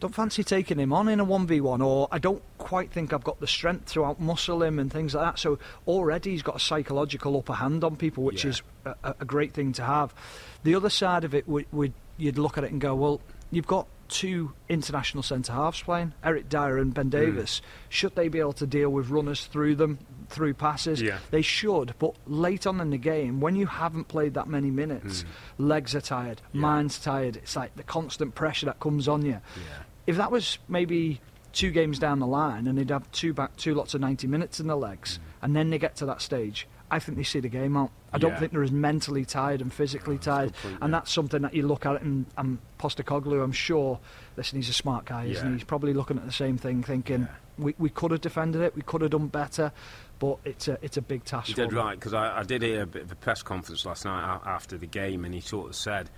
[0.00, 3.40] don't fancy taking him on in a 1v1, or I don't quite think I've got
[3.40, 5.38] the strength to outmuscle him and things like that.
[5.38, 8.50] So already he's got a psychological upper hand on people, which Yeah.
[8.50, 10.14] is a, a great thing to have.
[10.62, 13.66] The other side of it, would, would you'd look at it and go, well, you've
[13.66, 17.10] got two international centre halves playing, Eric Dier and Ben hmm.
[17.10, 17.60] Davies.
[17.90, 19.98] Should they be able to deal with runners through them,
[20.30, 21.02] through passes?
[21.02, 21.18] Yeah.
[21.30, 25.22] They should, but late on in the game, when you haven't played that many minutes,
[25.58, 25.66] hmm.
[25.68, 26.60] legs are tired, Yeah.
[26.60, 27.36] mind's tired.
[27.36, 29.32] It's like the constant pressure that comes on you.
[29.32, 29.82] Yeah.
[30.08, 31.20] If that was maybe
[31.52, 34.58] two games down the line and they'd have two back, two lots of 90 minutes
[34.58, 35.44] in the legs, mm.
[35.44, 37.90] and then they get to that stage, I think they see the game out.
[38.10, 38.38] I don't Yeah.
[38.38, 40.98] think they're as mentally tired and physically tired, good point, and yeah.
[40.98, 44.00] that's something that you look at it and, and Postecoglou, I'm sure,
[44.38, 45.52] listen, he's a smart guy, isn't he?
[45.52, 48.82] He's probably looking at the same thing, thinking we, we could have defended it, we
[48.82, 49.72] could have done better,
[50.18, 51.48] but it's a it's a big task.
[51.48, 54.04] You did right because I, I did hear a bit of a press conference last
[54.04, 56.08] night after the game, and he sort of said,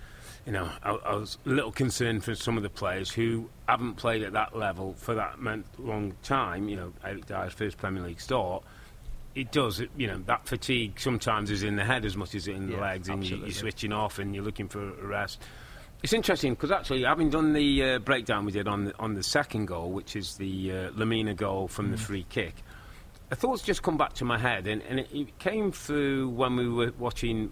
[0.45, 3.95] you know, I, I was a little concerned for some of the players who haven't
[3.95, 5.35] played at that level for that
[5.77, 6.67] long time.
[6.69, 8.63] You know, Eric Dier's first Premier League start.
[9.35, 12.47] It does, it- you know, that fatigue sometimes is in the head as much as
[12.47, 15.41] in the Yeah, legs, and you, you're switching off and you're looking for a rest.
[16.03, 19.21] It's interesting because actually, having done the uh, breakdown we did on the, on the
[19.23, 22.55] second goal, which is the uh, Lemina goal from the free kick,
[23.29, 26.55] a thought's just come back to my head, and, and it, it came through when
[26.55, 27.51] we were watching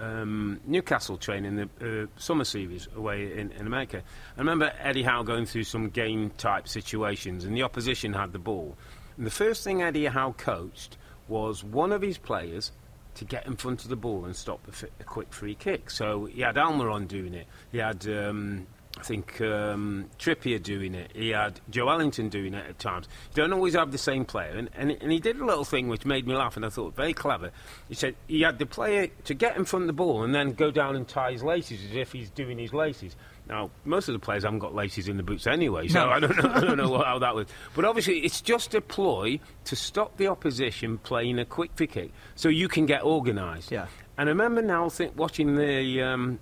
[0.00, 4.02] um, Newcastle train in the uh, summer series away in, in America.
[4.36, 8.38] I remember Eddie Howe going through some game type situations, and the opposition had the
[8.38, 8.76] ball.
[9.16, 10.96] And the first thing Eddie Howe coached
[11.28, 12.72] was one of his players
[13.14, 15.90] to get in front of the ball and stop a, quick free kick.
[15.90, 17.46] So he had Almiron doing it.
[17.72, 18.66] He had, um,
[19.00, 21.10] I think, um, Trippier doing it.
[21.14, 23.08] He had Joelinton doing it at times.
[23.30, 24.50] You don't always have the same player.
[24.56, 26.94] And, and, and he did a little thing which made me laugh, and I thought
[26.94, 27.50] very clever.
[27.88, 30.52] He said he had the player to get in front of the ball and then
[30.52, 33.16] go down and tie his laces as if he's doing his laces.
[33.48, 36.12] Now, most of the players haven't got laces in the boots anyway, so No.
[36.12, 37.48] I don't know, I don't know how that was.
[37.74, 42.48] But obviously, it's just a ploy to stop the opposition playing a quick kick so
[42.48, 43.72] you can get organised.
[43.72, 43.86] Yeah.
[44.16, 46.38] And I remember now think, watching the, um,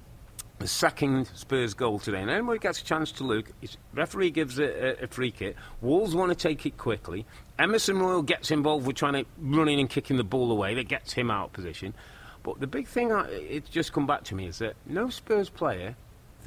[0.58, 3.52] the second Spurs goal today, and anybody gets a chance to look,
[3.94, 5.56] referee gives a, a, a free kick.
[5.80, 7.26] Wolves want to take it quickly.
[7.58, 10.74] Emerson Royal gets involved with trying to run in and kicking the ball away.
[10.74, 11.94] That gets him out of position.
[12.42, 15.48] But the big thing, I, it's just come back to me, is that no Spurs
[15.48, 15.96] player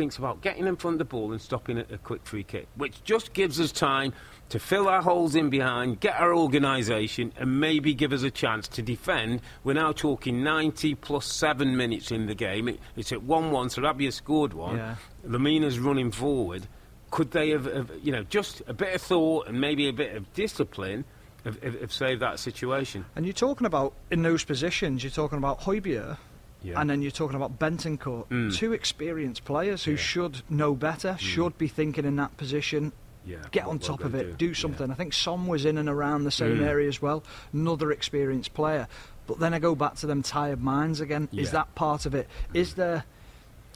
[0.01, 2.65] thinks about getting in front of the ball and stopping a, a quick free kick,
[2.73, 4.11] which just gives us time
[4.49, 8.67] to fill our holes in behind, get our organisation, and maybe give us a chance
[8.67, 9.41] to defend.
[9.63, 12.67] We're now talking 90 plus seven minutes in the game.
[12.67, 14.77] It, it's at 1 1, So Sarabia scored one.
[14.77, 14.95] Yeah.
[15.23, 16.65] Lemina's running forward.
[17.11, 20.15] Could they have, have, you know, just a bit of thought and maybe a bit
[20.15, 21.05] of discipline?
[21.43, 23.05] Have, have, saved that situation.
[23.15, 25.03] And you're talking about in those positions.
[25.03, 26.17] You're talking about Højbjerg,
[26.63, 26.79] yeah.
[26.79, 28.55] And then you're talking about Bentancur, mm.
[28.55, 29.97] two experienced players who yeah.
[29.97, 31.19] should know better, mm.
[31.19, 32.91] should be thinking in that position.
[33.23, 34.89] Yeah, get on top of it, do, do something.
[34.89, 36.65] I think Son was in and around the same mm.
[36.65, 38.87] area as well, another experienced player.
[39.27, 41.29] But then I go back to them tired minds again.
[41.31, 42.27] Is that part of it?
[42.51, 42.55] Mm.
[42.55, 43.03] Is there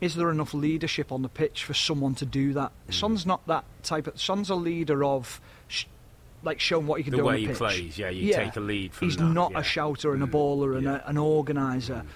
[0.02, 2.72] is there enough leadership on the pitch for someone to do that?
[2.90, 2.94] Mm.
[2.94, 4.20] Son's not that type of.
[4.20, 5.40] Son's a leader of.
[5.68, 5.86] Sh-
[6.44, 8.44] like showing what he can the do way on the he plays, yeah, you yeah.
[8.44, 9.60] take a lead from He's that, not yeah.
[9.60, 10.32] a shouter and a mm.
[10.32, 12.04] baller and a, an organiser.
[12.06, 12.08] Mm.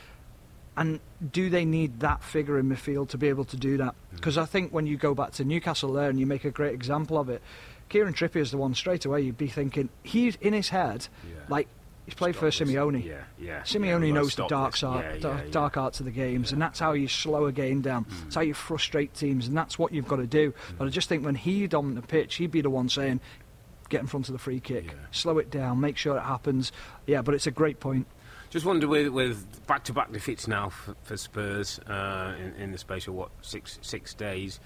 [0.80, 3.96] And do they need that figure in midfield to be able to do that?
[4.16, 4.38] Because.
[4.38, 7.18] I think when you go back to Newcastle there and you make a great example
[7.18, 7.42] of it,
[7.90, 11.42] Kieran Trippier is the one straight away you'd be thinking he's in his head yeah.
[11.50, 11.68] like
[12.06, 13.04] he's played Stop for Simeone.
[13.04, 13.62] Yeah, yeah.
[13.64, 16.80] Simeone yeah, knows the dark, art, yeah, dark, dark arts of the games, and that's
[16.80, 18.06] how you slow a game down.
[18.06, 18.24] Mm.
[18.24, 20.52] That's how you frustrate teams, and that's what you've got to do.
[20.52, 20.78] Mm.
[20.78, 23.20] But I just think when he'd on the pitch, he'd be the one saying,
[23.90, 26.72] "Get in front of the free kick, slow it down, make sure it happens."
[27.06, 28.08] Yeah, but it's a great point.
[28.50, 33.08] Just wonder with, with back-to-back defeats now for, for Spurs uh, in, in, the space
[33.08, 34.60] of what six six days.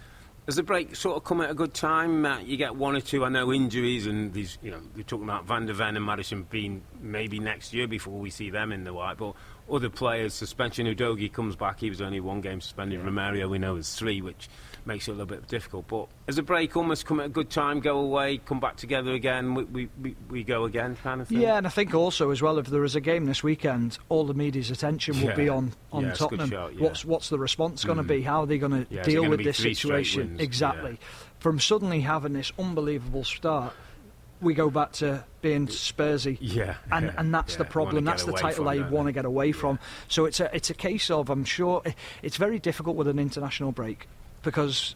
[0.46, 2.26] Has the break sort of come at a good time?
[2.26, 5.26] Uh, you get one or two, I know, injuries, and these, you know, we're talking
[5.26, 8.86] about Van der Ven and Maddison being maybe next year before we see them in
[8.86, 9.18] the white.
[9.18, 9.36] But
[9.72, 13.00] other players, suspension, Udogie comes back, he was only one game suspended.
[13.00, 13.06] Yeah.
[13.06, 14.50] Romero, we know, is three, which
[14.86, 15.88] makes it a little bit difficult.
[15.88, 19.14] But as a break almost come at a good time, go away, come back together
[19.14, 21.42] again, we, we, we, we go again kind of thing?
[21.42, 24.26] Yeah, and I think also as well, if there is a game this weekend, all
[24.26, 25.36] the media's attention will yeah.
[25.36, 26.50] be on, on yeah, Tottenham.
[26.50, 26.82] Shot, yeah.
[26.82, 28.08] What's what's the response going to mm.
[28.08, 28.22] be?
[28.22, 30.38] How are they going to deal with this situation?
[30.40, 31.00] Exactly.
[31.40, 33.74] From suddenly having this unbelievable start
[34.44, 36.38] we go back to being Spursy.
[36.40, 37.60] Yeah, and yeah, and that's yeah.
[37.60, 38.04] the problem.
[38.04, 39.80] That's the title they want to get away from.
[40.08, 41.82] So it's a it's a case of I'm sure
[42.22, 44.08] it's very difficult with an international break
[44.44, 44.96] because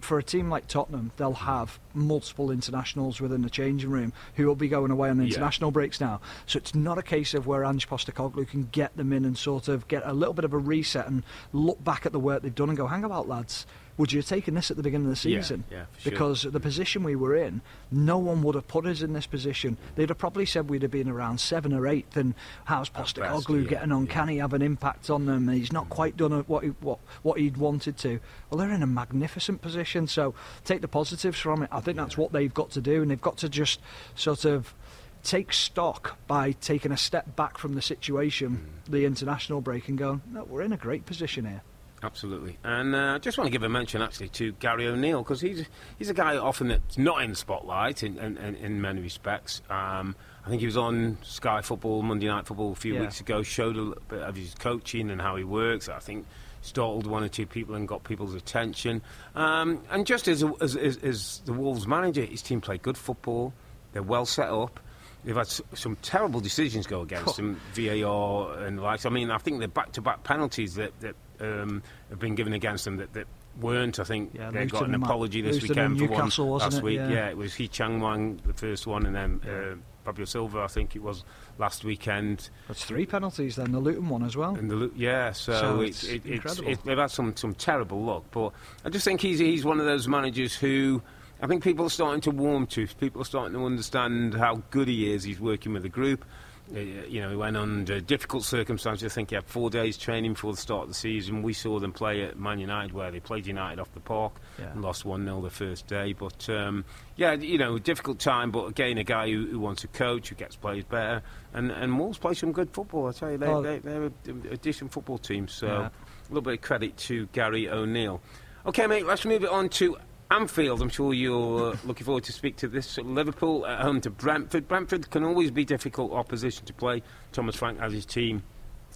[0.00, 4.54] for a team like Tottenham, they'll have multiple internationals within the changing room who will
[4.54, 5.74] be going away on the international yeah.
[5.74, 6.20] breaks now.
[6.46, 9.68] So it's not a case of where Ange Postecoglou can get them in and sort
[9.68, 12.54] of get a little bit of a reset and look back at the work they've
[12.54, 15.10] done and go, hang about, lads would you have taken this at the beginning of
[15.10, 15.64] the season?
[15.70, 16.10] Yeah, yeah sure.
[16.10, 19.76] Because the position we were in, no one would have put us in this position.
[19.94, 23.70] They'd have probably said we'd have been around seven or eighth, and how's Postecoglou yeah,
[23.70, 24.06] getting on?
[24.06, 24.12] Yeah.
[24.12, 25.48] Can he have an impact on them?
[25.48, 28.20] He's not quite done what, he, what, what he'd wanted to.
[28.50, 31.68] Well, they're in a magnificent position, so take the positives from it.
[31.70, 33.80] I think that's what they've got to do, and they've got to just
[34.14, 34.74] sort of
[35.22, 38.90] take stock by taking a step back from the situation, mm.
[38.90, 41.62] the international break, and going, no, we're in a great position here.
[42.04, 45.40] Absolutely, and uh, I just want to give a mention actually to Gary O'Neill because
[45.40, 45.64] he's
[45.98, 49.62] he's a guy often that's not in the spotlight in, in, in many respects.
[49.70, 50.14] Um,
[50.44, 53.00] I think he was on Sky Football Monday Night Football a few yeah.
[53.00, 55.88] weeks ago, showed a little bit of his coaching and how he works.
[55.88, 56.26] I think
[56.60, 59.00] startled one or two people and got people's attention.
[59.34, 63.52] Um, and just as, as, as, as the Wolves manager, his team played good football.
[63.92, 64.80] They're well set up.
[65.24, 69.06] They've had some terrible decisions go against them, VAR and the likes.
[69.06, 72.96] I mean, I think the back-to-back penalties that, that um, have been given against them
[72.98, 73.26] that, that
[73.60, 73.98] weren't.
[73.98, 76.82] I think yeah, they got an apology this weekend for one last it?
[76.82, 76.98] week.
[76.98, 77.08] Yeah.
[77.08, 77.28] yeah.
[77.28, 80.94] it was Hee Chan Hwang, the first one, and then uh, Fabio Silva, I think
[80.94, 81.24] it was
[81.58, 82.50] last weekend.
[82.68, 84.54] That's three penalties then, the Luton one as well.
[84.54, 88.24] And the yeah, so, so it's, it, it's, it, they've had some, some terrible luck.
[88.30, 88.52] But
[88.84, 91.02] I just think he's, he's one of those managers who
[91.40, 92.86] I think people are starting to warm to.
[92.86, 95.24] People are starting to understand how good he is.
[95.24, 96.24] He's working with the group.
[96.74, 99.12] Uh, you know, he went under difficult circumstances.
[99.12, 101.42] I think he had four days training before the start of the season.
[101.42, 104.70] We saw them play at Man United, where they played United off the park yeah.
[104.72, 106.14] and lost 1 0 the first day.
[106.14, 109.88] But, um, yeah, you know, difficult time, but again, a guy who, who, wants to
[109.88, 111.22] coach, who gets players better.
[111.52, 113.38] And, and Wolves play some good football, I tell you.
[113.38, 113.62] They, oh.
[113.62, 115.48] they, are a, a, decent football team.
[115.48, 115.88] So, yeah.
[115.88, 118.22] a little bit of credit to Gary O'Neill.
[118.66, 119.98] Okay, mate, let's move it on to
[120.30, 122.98] Anfield, I'm sure you're uh, looking forward to speak to this.
[122.98, 124.66] Liverpool at home to Brentford.
[124.66, 127.02] Brentford can always be difficult opposition to play.
[127.32, 128.42] Thomas Frank has his team,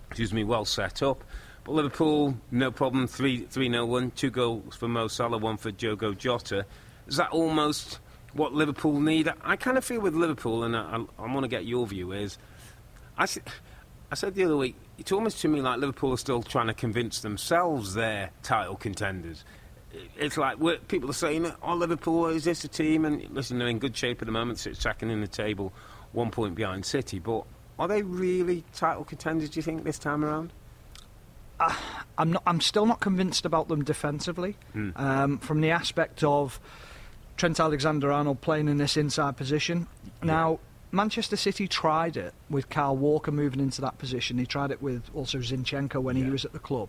[0.09, 1.23] excuse me, well set up.
[1.64, 4.11] But Liverpool, no problem, 3 3 0 1.
[4.12, 6.64] Two goals for Mo Salah, one for Diogo Jota.
[7.07, 8.01] Is that almost
[8.33, 9.31] what Liverpool need?
[9.43, 12.12] I kind of feel with Liverpool, and I, I, I want to get your view,
[12.12, 12.38] is
[13.19, 13.27] I,
[14.11, 16.75] I said the other week, it's almost to me like Liverpool are still trying to
[16.75, 19.45] convince themselves they're title contenders.
[20.16, 23.79] It's like people are saying, "Oh, Liverpool is this a team?" And listen, they're in
[23.79, 24.59] good shape at the moment.
[24.59, 25.72] Sits second in the table,
[26.12, 27.18] one point behind City.
[27.18, 27.44] But
[27.79, 29.51] are they really title contenders?
[29.51, 30.53] Do you think this time around?
[32.18, 32.42] I'm not.
[32.46, 34.57] I'm still not convinced about them defensively.
[34.96, 36.61] Um, from the aspect of
[37.37, 39.87] Trent Alexander-Arnold playing in this inside position.
[40.22, 44.38] Now, Manchester City tried it with Kyle Walker moving into that position.
[44.38, 46.88] He tried it with also Zinchenko when he was at the club,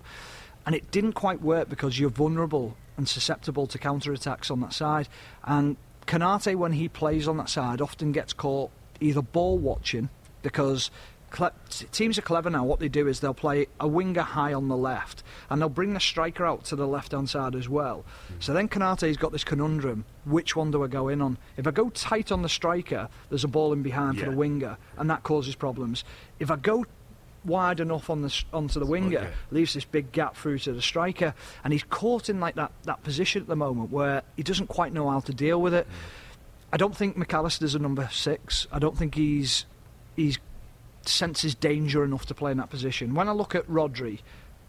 [0.70, 4.72] and it didn't quite work because you're vulnerable and susceptible to counter attacks on that
[4.72, 5.10] side.
[5.44, 10.10] And Konaté, when he plays on that side, often gets caught either ball watching
[10.44, 10.92] because
[11.32, 11.50] cle-
[11.92, 12.64] teams are clever now.
[12.66, 15.96] What they do is they'll play a winger high on the left and they'll bring
[15.96, 18.06] the striker out to the left hand side as well.
[18.28, 18.34] Hmm.
[18.40, 21.40] So then Konaté's got this conundrum which one do I go in on?
[21.58, 24.78] If I go tight on the striker, there's a ball in behind for the winger
[25.00, 26.04] and that causes problems.
[26.38, 26.86] If I go
[27.50, 29.28] wide enough on the onto the winger yeah.
[29.52, 31.34] leaves this big gap through to the striker
[31.64, 34.94] and he's caught in like that, that position at the moment where he doesn't quite
[34.94, 35.94] know how to deal with it mm.
[36.72, 39.66] I don't think Mac Allister's a number six I don't think he's
[40.16, 40.38] he's
[41.02, 44.20] senses danger enough to play in that position when I look at Rodri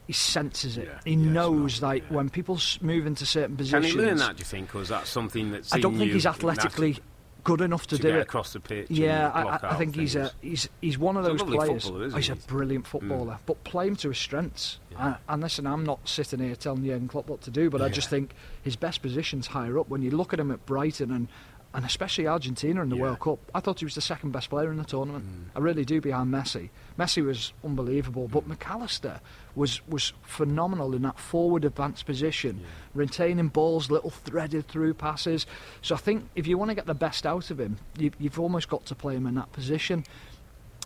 [0.07, 2.17] he senses it Yeah, he yeah, knows not- like yeah.
[2.17, 4.37] when people move into certain Can positions he learn that?
[4.37, 5.73] Do you think, or is that something that's?
[5.73, 6.99] I don't think he's athletically
[7.45, 8.91] good enough to, to do get it across the pitch?
[8.91, 12.15] yeah, I, I- I think he's a he's he's one of He's those players.
[12.15, 12.33] he's he?
[12.33, 12.89] a brilliant mm.
[12.89, 14.79] footballer, but play him to his strengths.
[14.99, 17.89] And, and listen, I'm not sitting here telling Jurgen Klopp what to do, but I
[17.89, 19.89] just think his best position's higher up.
[19.89, 21.29] When you look at him at Brighton and
[21.73, 23.03] and especially Argentina in the Yeah.
[23.03, 25.25] World Cup, I thought he was the second best player in the tournament.
[25.25, 25.57] Mm.
[25.57, 26.71] I really do behind Messi.
[26.99, 29.21] Messi was unbelievable, but Mac Allister
[29.55, 32.61] was was phenomenal in that forward advanced position,
[32.95, 35.47] retaining balls, little threaded through passes.
[35.83, 38.41] So I think if you want to get the best out of him, you, you've
[38.41, 40.05] almost got to play him in that position.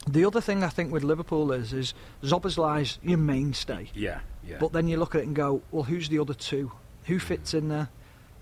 [0.07, 3.89] The other thing I think with Liverpool is is Szoboszlai's your mainstay.
[3.95, 4.59] Yeah, yeah.
[4.61, 6.73] But then you look at it and go, well, who's the other two?
[7.07, 7.89] Who fits in there?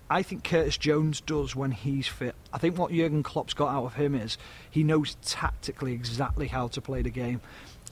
[0.09, 2.35] I think Curtis Jones does when he's fit.
[2.51, 4.37] I think what Jurgen Klopp's got out of him is
[4.69, 7.41] he knows tactically exactly how to play the game.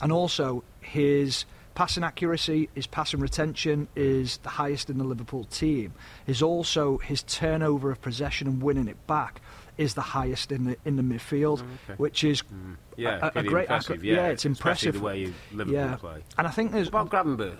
[0.00, 1.44] And also, his
[1.74, 5.94] passing accuracy, his passing retention is the highest in the Liverpool team.
[6.26, 9.40] Is also his turnover of possession and winning it back
[9.78, 11.94] is the highest in the in the midfield, oh, okay.
[11.96, 12.76] which is mm.
[12.96, 13.96] yeah, a, a great impressive.
[13.96, 15.96] accra- yeah, it's impressive the way you Liverpool yeah.
[15.96, 16.22] play.
[16.36, 17.56] And I think there's About Gravenberg,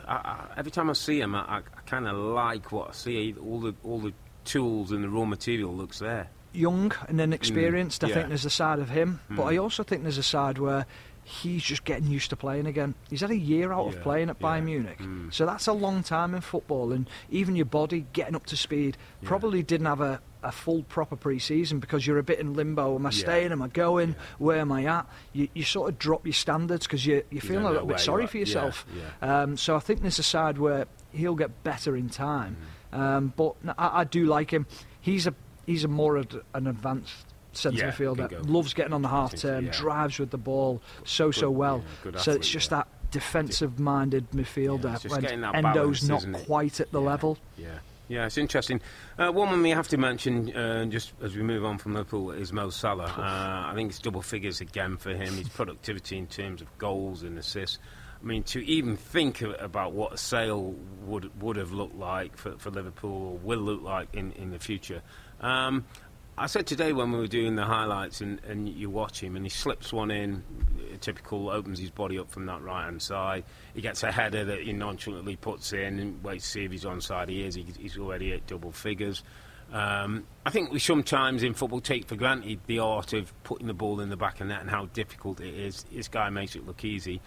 [0.57, 3.35] every time I see him, I, I, I kind of like what I see.
[3.43, 4.13] All the all the
[4.45, 6.29] tools and the raw material looks there.
[6.53, 8.05] young and inexperienced.
[8.05, 8.15] I yeah.
[8.15, 10.85] think there's a side of him, but I also think there's a side where
[11.25, 12.95] he's just getting used to playing again.
[13.09, 14.65] He's had a year out Yeah, of playing at Bayern yeah.
[14.65, 15.33] Munich, Mm.
[15.33, 18.97] so that's a long time in football, and even your body getting up to speed.
[19.23, 22.97] Probably didn't have a, a full proper pre-season because you're a bit in limbo.
[22.97, 23.53] Am I staying?
[23.53, 24.17] Am I going?
[24.39, 25.07] Where am I at?
[25.33, 28.01] You, you sort of drop your standards because you, you're feeling don't a little bit
[28.01, 28.85] sorry for yourself.
[29.23, 32.57] Um, so I think there's a side where he'll get better in time.
[32.93, 34.67] Um, but I do like him.
[35.01, 35.35] He's a
[35.67, 38.49] he's a more ad, an advanced centre Yeah, midfielder.
[38.49, 39.73] Loves getting on the half turn, yeah.
[39.73, 41.79] drives with the ball so so well.
[41.79, 45.03] yeah, good so it's just that defensive minded midfielder.
[45.05, 45.25] Yeah, when
[45.65, 47.39] Endo's balance, not quite at the level.
[47.57, 47.79] Yeah,
[48.09, 48.81] yeah, it's interesting.
[49.19, 52.31] Uh, one one we have to mention, uh, just as we move on from Liverpool,
[52.31, 53.05] is Mo Salah.
[53.05, 55.35] Uh, I think it's double figures again for him.
[55.35, 57.79] His productivity in terms of goals and assists.
[58.23, 62.57] I mean, to even think about what a sale would would have looked like for,
[62.59, 65.03] for Liverpool or will look like in, in the future.
[65.41, 65.85] Um,
[66.39, 69.45] I said today when we were doing the highlights and, and you watch him and
[69.45, 70.43] he slips one in,
[71.01, 73.45] typical, opens his body up from that right hand side.
[73.75, 76.85] He gets a header that he nonchalantly puts in and waits to see if he's
[76.85, 77.29] onside.
[77.29, 77.55] He is.
[77.55, 79.23] He, he's already at double figures.
[79.73, 83.75] Um, I think we sometimes in football take for granted the art of putting the
[83.75, 85.85] ball in the back of net and how difficult it is.
[85.93, 87.21] This guy makes it look easy.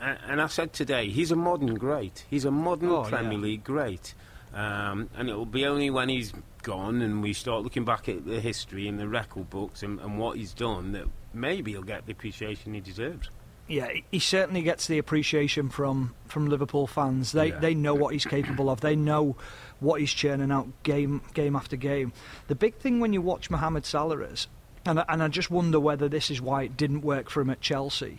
[0.00, 2.24] And I said today, he's a modern great.
[2.30, 3.38] He's a modern Oh, Premier yeah.
[3.44, 4.14] League great.
[4.54, 6.32] Um, and it will be only when he's
[6.62, 10.18] gone and we start looking back at the history and the record books and, and
[10.18, 13.28] what he's done that maybe he'll get the appreciation he deserves.
[13.66, 17.32] Yeah, he- certainly gets the appreciation from, from Liverpool fans.
[17.32, 17.58] They Yeah.
[17.58, 18.80] they know what he's capable of.
[18.80, 19.36] They know
[19.80, 22.12] what he's churning out game game after game.
[22.46, 24.48] The big thing when you watch Mohamed Salah is,
[24.86, 27.50] and I, and I just wonder whether this is why it didn't work for him
[27.50, 28.18] at Chelsea,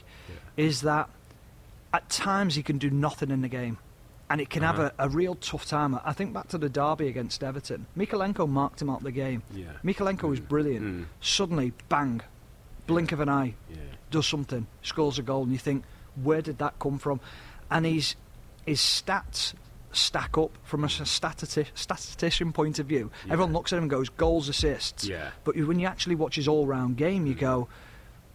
[0.55, 1.09] is that
[1.93, 3.77] at times he can do nothing in the game.
[4.31, 4.91] And it can have Uh-huh.
[4.99, 5.99] a, a real tough time.
[6.05, 7.87] I think back to the derby against Everton.
[7.97, 9.41] Mykolenko marked him out the game.
[9.51, 9.71] Yeah.
[9.83, 10.85] Mykolenko was brilliant.
[10.85, 11.05] Mm.
[11.19, 12.21] Suddenly, bang,
[12.85, 13.77] blink of an eye, Yeah.
[14.11, 15.83] does something, scores a goal, and you think,
[16.21, 17.19] where did that come from?
[17.71, 18.15] And his
[18.67, 19.55] his stats
[19.91, 23.09] stack up from a stati- statistician point of view.
[23.25, 23.33] Yeah.
[23.33, 25.05] Everyone looks at him and goes, goals, assists.
[25.07, 25.31] Yeah.
[25.43, 27.67] But when you actually watch his all-round game, you go,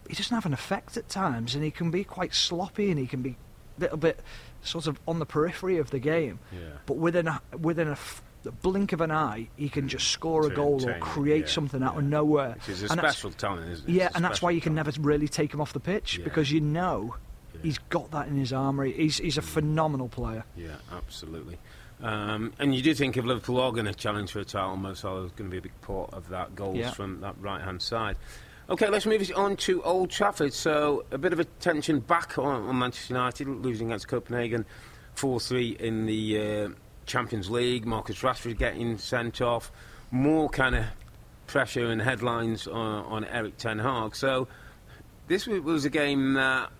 [0.09, 3.07] he doesn't have an effect at times, and he can be quite sloppy, and he
[3.07, 3.37] can be
[3.79, 4.19] little bit
[4.63, 6.39] sort of on the periphery of the game.
[6.51, 6.59] Yeah.
[6.85, 10.45] But within a, within a f- the blink of an eye, he can just score
[10.45, 12.51] a goal or create yeah, something out of nowhere.
[12.53, 13.91] Which is a And special talent, isn't it?
[13.91, 14.97] Yeah, and that's why you can talent.
[14.97, 16.23] never really take him off the pitch Yeah.
[16.25, 17.15] because you know
[17.55, 17.61] Yeah.
[17.63, 18.93] he's got that in his armoury.
[18.93, 20.43] He's he's a phenomenal player.
[20.55, 21.57] Yeah, absolutely.
[22.03, 24.93] Um, and you do think if Liverpool are going to challenge for a title, Mo
[24.93, 26.91] Salah is going to be a big part of that, goals Yeah.
[26.91, 28.17] from that right hand side.
[28.67, 30.51] Okay, let's move on to Old Trafford.
[30.51, 34.65] So, a bit of attention back on, on Manchester United, losing against Copenhagen
[35.13, 36.69] 4 3 in the uh,
[37.05, 37.85] Champions League.
[37.85, 39.71] Marcus Rashford getting sent off.
[40.09, 40.85] More kind of
[41.45, 44.15] pressure and headlines on, on Erik Ten Hag.
[44.15, 44.47] So,
[45.27, 46.71] this was a game that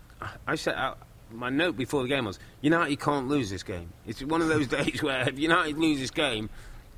[0.47, 0.97] I set out.
[1.31, 3.91] My note before the game was United can't lose this game.
[4.07, 6.49] It's one of those days where if United lose this game,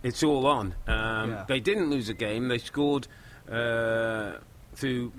[0.02, 0.76] it's all on.
[0.88, 1.46] Um, Yeah.
[1.46, 2.48] They didn't lose the game.
[2.48, 3.08] They scored
[3.52, 4.34] uh,
[4.78, 5.12] through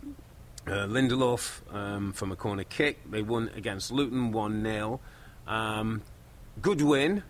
[0.66, 2.98] uh, Lindelof um, from a corner kick.
[3.10, 5.00] They won against Luton 1 0.
[5.46, 6.02] Um,
[6.62, 7.22] good win,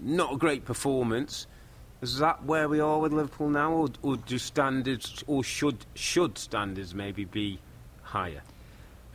[0.00, 1.46] not a great performance.
[2.00, 6.38] Is that where we are with Liverpool now, or, or do standards, or should should
[6.38, 7.58] standards maybe be
[8.02, 8.42] higher?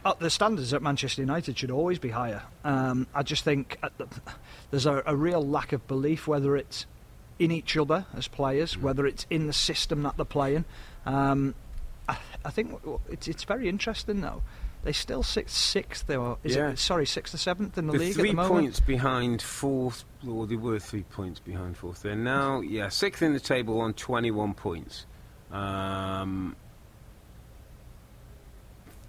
[0.06, 2.44] Uh, the standards at Manchester United should always be higher.
[2.64, 4.08] Um, I just think at the,
[4.72, 6.86] there's a, a real lack of belief, whether it's
[7.40, 10.66] in each other as players, whether it's in the system that they're playing.
[11.06, 11.56] Um,
[12.48, 12.80] I, think
[13.10, 14.42] it's, it's very interesting though.
[14.84, 16.70] They still sit sixth, or is Yeah.
[16.70, 18.52] it sorry, sixth or seventh in the league three at the moment.
[18.54, 20.06] points behind fourth.
[20.24, 22.04] Well, they were three points behind fourth.
[22.04, 25.06] They're now, yeah, sixth in the table on 21 points.
[25.52, 26.56] Um,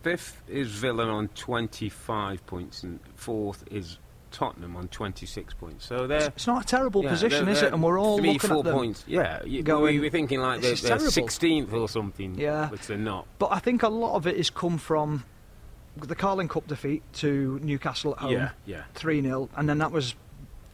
[0.02, 3.98] fifth is Villa on 25 points, and fourth is
[4.30, 5.86] Tottenham on 26 points.
[5.86, 6.28] So they're.
[6.28, 7.74] It's not a terrible yeah, position, they're- is they're it?
[7.74, 8.74] And we're all three, looking four at them.
[8.74, 9.04] points.
[9.06, 12.38] Yeah, you, going, we were thinking like they're, they're 16th or something.
[12.38, 12.68] Yeah.
[12.68, 13.26] which they're not.
[13.38, 15.24] But I think a lot of it has come from
[15.96, 18.32] the Carling Cup defeat to Newcastle at home.
[18.32, 18.82] Yeah, yeah.
[18.94, 20.14] 3 0, and then that was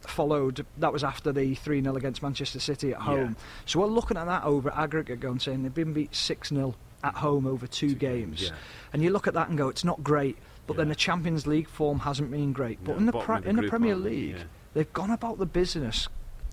[0.01, 3.35] followed, that was after the 3 0 against Manchester City at home.
[3.65, 7.15] So we're looking at that over aggregate going, saying they've been beat 6 0 at
[7.15, 8.41] home over two, games, games.
[8.43, 8.55] yeah.
[8.93, 10.37] And you look at that and go, it's not great,
[10.67, 12.79] but then the Champions League form hasn't been great.
[12.81, 13.95] No, But in the, pre- the in the Premier?
[13.95, 14.43] League, Yeah.
[14.73, 16.07] they've gone about the business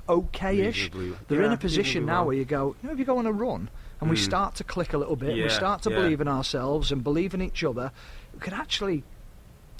[0.08, 0.84] okay-ish.
[0.92, 2.26] Reasonably- They're in a position now well.
[2.28, 4.20] where you go, you know, if you go on a run and we Mm.
[4.24, 5.96] start to click a little bit, Yeah, we start to yeah.
[5.96, 7.92] believe in ourselves and believe in each other,
[8.34, 9.04] we could actually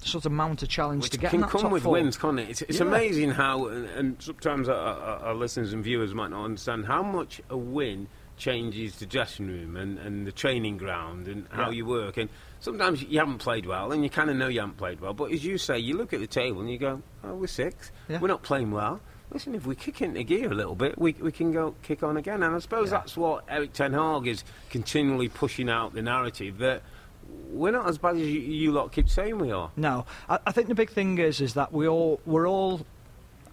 [0.00, 1.92] sort of mount a challenge Which to get can come top with four.
[1.92, 2.48] wins, can't it?
[2.50, 2.86] It's, it's Yeah.
[2.86, 7.02] amazing how, and, and sometimes our, our, our listeners and viewers might not understand how
[7.02, 11.76] much a win changes the dressing room and, and the training ground and how Yeah.
[11.76, 12.16] you work.
[12.16, 12.28] And
[12.62, 15.12] sometimes you haven't played well, and you kind of know you haven't played well.
[15.12, 17.90] But as you say, you look at the table and you go, "Oh, we're sixth.
[18.08, 18.20] Yeah.
[18.20, 19.00] We're not playing well."
[19.30, 22.16] Listen, if we kick into gear a little bit, we, we can go kick on
[22.18, 22.42] again.
[22.42, 22.98] And I suppose Yeah.
[22.98, 26.82] that's what Erik Ten Hag is continually pushing out the narrative that
[27.50, 29.70] we're not as bad as you, you lot keep saying we are.
[29.76, 32.84] No, I, I think the big thing is is that we all we're all.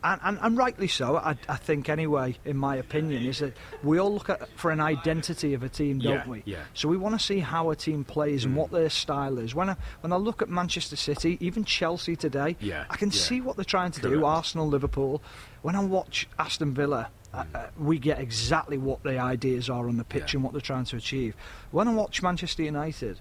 [0.01, 3.99] And, and, and rightly so, I, I think anyway, in my opinion, is that we
[3.99, 6.41] all look at for an identity of a team, don't Yeah, we?
[6.45, 6.63] yeah.
[6.73, 9.53] So we want to see how a team plays and what their style is.
[9.53, 13.17] When I, when I look at Manchester City, even Chelsea today, Yeah, I can yeah.
[13.19, 14.15] see what they're trying to Correct.
[14.15, 14.25] do.
[14.25, 15.21] Arsenal, Liverpool.
[15.63, 19.97] When I watch Aston Villa, uh, uh, we get exactly what the ideas are on
[19.97, 20.37] the pitch Yeah.
[20.37, 21.35] and what they're trying to achieve.
[21.71, 23.19] When I watch Manchester United,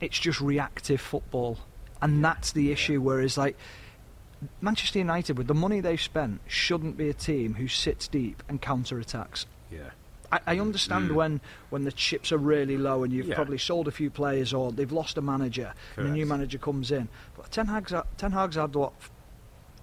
[0.00, 1.58] it's just reactive football,
[2.00, 3.00] and that's the issue.
[3.00, 3.56] Whereas, like
[4.60, 8.60] Manchester United, with the money they've spent, shouldn't be a team who sits deep and
[8.60, 9.46] counter attacks.
[9.70, 9.90] Yeah.
[10.32, 11.40] I, I understand when,
[11.70, 13.30] when the chips are really low and you've Mm.
[13.30, 13.34] Yeah.
[13.36, 16.90] probably sold a few players or they've lost a manager and a new manager comes
[16.90, 17.08] in.
[17.36, 18.92] But Ten Hag's, had- Ten Hag's had what,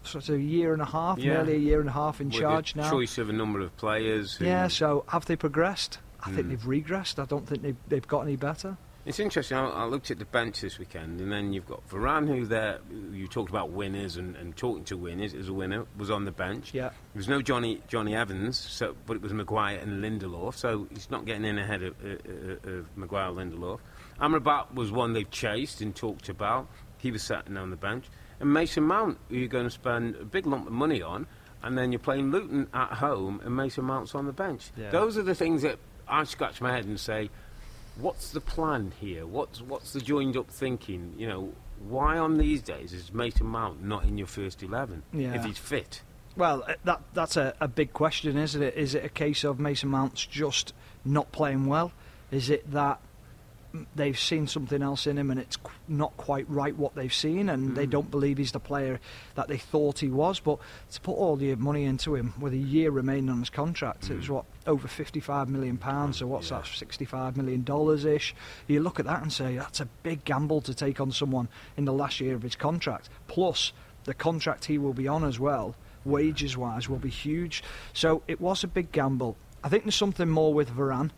[0.03, 1.33] sort of a year and a half, Yeah.
[1.35, 2.89] nearly a year and a half in With charge now.
[2.89, 4.37] choice of a number of players.
[4.41, 5.99] Yeah, so have they progressed?
[6.23, 6.49] I think Mm.
[6.49, 7.19] they've regressed.
[7.21, 8.77] I don't think they've, they've got any better.
[9.03, 9.57] It's interesting.
[9.57, 12.79] I, I looked at the bench this weekend, and then you've got Varane, who there.
[13.11, 16.31] You talked about winners and, and talking to winners as a winner was on the
[16.31, 16.71] bench.
[16.73, 16.89] Yeah.
[16.89, 21.09] There was no Johnny Johnny Evans, so but it was Maguire and Lindelof, so he's
[21.09, 23.79] not getting in ahead of, uh, uh, of Maguire Lindelof.
[24.19, 26.67] Amrabat was one they've chased and talked about.
[26.99, 28.05] He was sitting on the bench,
[28.39, 31.25] and Mason Mount, who you're going to spend a big lump of money on,
[31.63, 34.71] and then you're playing Luton at home, and Mason Mount's on the bench.
[34.77, 34.91] Yeah.
[34.91, 37.31] Those are the things that I scratch my head and say,
[37.97, 39.25] what's the plan here?
[39.25, 41.13] What's what's the joined up thinking?
[41.17, 41.53] You know,
[41.87, 45.33] why on these days is Mason Mount not in your first eleven Yeah.
[45.35, 46.01] if he's fit?
[46.35, 48.75] Well, uh, that that's a, a big question, isn't it?
[48.75, 50.73] Is it a case of Mason Mount's just
[51.03, 51.91] not playing well?
[52.31, 52.99] Is it that
[53.95, 55.57] they've seen something else in him and it's
[55.87, 57.91] not quite right what they've seen and they mm.
[57.91, 58.99] don't believe he's the player
[59.35, 60.39] that they thought he was.
[60.39, 60.59] But
[60.91, 64.17] to put all the money into him with a year remaining on his contract, it
[64.17, 64.35] was mm.
[64.35, 66.17] what over 55 million pounds.
[66.17, 66.65] So what's that?
[66.65, 68.35] 65 million dollars ish.
[68.67, 71.47] You look at that and say that's a big gamble to take on someone
[71.77, 73.09] in the last year of his contract.
[73.27, 73.71] Plus
[74.03, 77.63] the contract he will be on as well, wages wise, will be huge.
[77.93, 79.37] So it was a big gamble.
[79.63, 81.11] I think there's something more with Varane.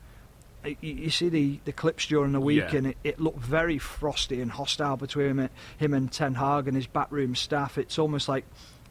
[0.82, 2.78] You, see the, the clips during the week, Yeah.
[2.78, 6.76] and it, it looked very frosty and hostile between him, him and Ten Hag and
[6.76, 7.78] his backroom staff.
[7.78, 8.46] It's almost like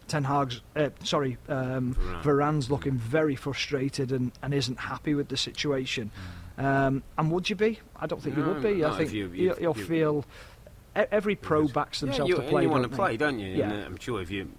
[0.09, 2.23] Ten Hag's, uh, sorry, um, Varane.
[2.23, 6.11] Varane's looking very frustrated and, and isn't happy with the situation.
[6.59, 7.79] Um, and would you be?
[7.97, 8.85] I don't think you would be.
[8.85, 10.25] I think you- will feel.
[10.95, 12.63] Every pro backs themselves yeah, you, to play.
[12.65, 13.49] you want to play, don't you?
[13.57, 13.71] Yeah.
[13.71, 14.51] And, uh, I'm sure if you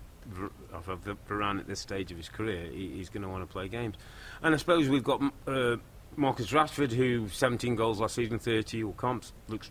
[0.74, 0.88] of
[1.30, 3.96] Varane at this stage of his career, he, he's going to want to play games.
[4.42, 5.78] And I suppose we've got uh,
[6.18, 9.70] Marcus Rashford, who 17 goals last season, 30 all comps, looks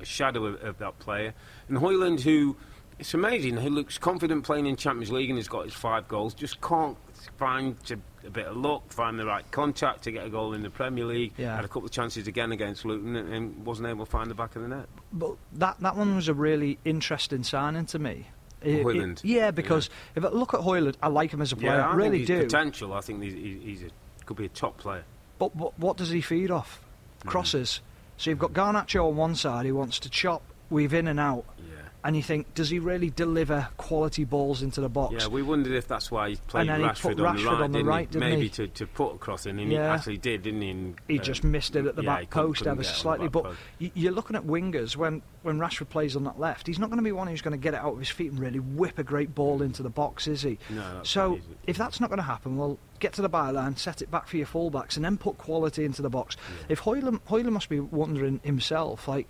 [0.00, 1.34] a shadow of, of that player.
[1.68, 2.56] And Højlund, who
[2.98, 6.34] it's amazing, who looks confident playing in Champions League and has got his five goals,
[6.34, 6.96] just can't
[7.38, 10.62] find a, a bit of luck, find the right contact to get a goal in
[10.62, 11.32] the Premier League.
[11.38, 11.56] Yeah.
[11.56, 14.34] Had a couple of chances again against Luton and, and wasn't able to find the
[14.34, 14.86] back of the net.
[15.12, 18.26] But that that one was a really interesting signing to me.
[18.62, 21.72] It- it- yeah, because if I look at Højlund, I like him as a player.
[21.76, 22.44] Yeah, I I really think he's do.
[22.44, 22.92] potential.
[22.92, 23.88] I think he's, he- he's a,
[24.26, 25.04] could be a top player.
[25.40, 26.80] But what, what does he feed off?
[27.24, 27.30] Mm.
[27.30, 27.80] Crosses.
[28.18, 31.46] So you've got Garnacho on one side, he wants to chop, weave in and out.
[31.58, 31.69] Yeah.
[32.02, 35.16] And you think, does he really deliver quality balls into the box?
[35.18, 37.72] Yeah, we wondered if that's why he played then he Rashford, on the right, on
[37.72, 38.48] the didn't right, Maybe he?
[38.48, 39.78] To, to put a cross in, and Yeah.
[39.78, 40.70] he actually did, didn't he?
[40.70, 42.76] And, he uh, just missed it at the yeah, back post ever so it on
[42.78, 43.28] the slightly.
[43.28, 43.58] But post.
[43.78, 46.66] you're looking at wingers when, when Rashford plays on that left.
[46.66, 48.30] He's not going to be one who's going to get it out of his feet
[48.30, 50.58] and really whip a great ball into the box, is he?
[50.70, 51.44] No, that's so easy.
[51.66, 54.38] if that's not going to happen, well, get to the byline, set it back for
[54.38, 56.36] your fullbacks, and then put quality into the box.
[56.70, 59.26] If Højlund, Højlund must be wondering himself, like,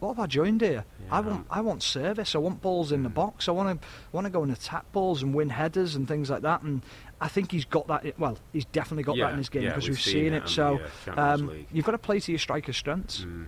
[0.00, 0.84] what have I joined here?
[1.10, 2.34] I want I want service.
[2.34, 3.48] I want balls in the box.
[3.48, 6.42] I want to want to go and attack balls and win headers and things like
[6.42, 6.62] that.
[6.62, 6.82] And
[7.20, 8.18] I think he's got that.
[8.18, 10.32] Well, he's definitely got Yeah, that in his game yeah, because we've we've seen seen
[10.34, 10.48] it it.
[10.48, 13.20] So the, uh, um, you've got to play to your striker's strengths.
[13.24, 13.46] Mm,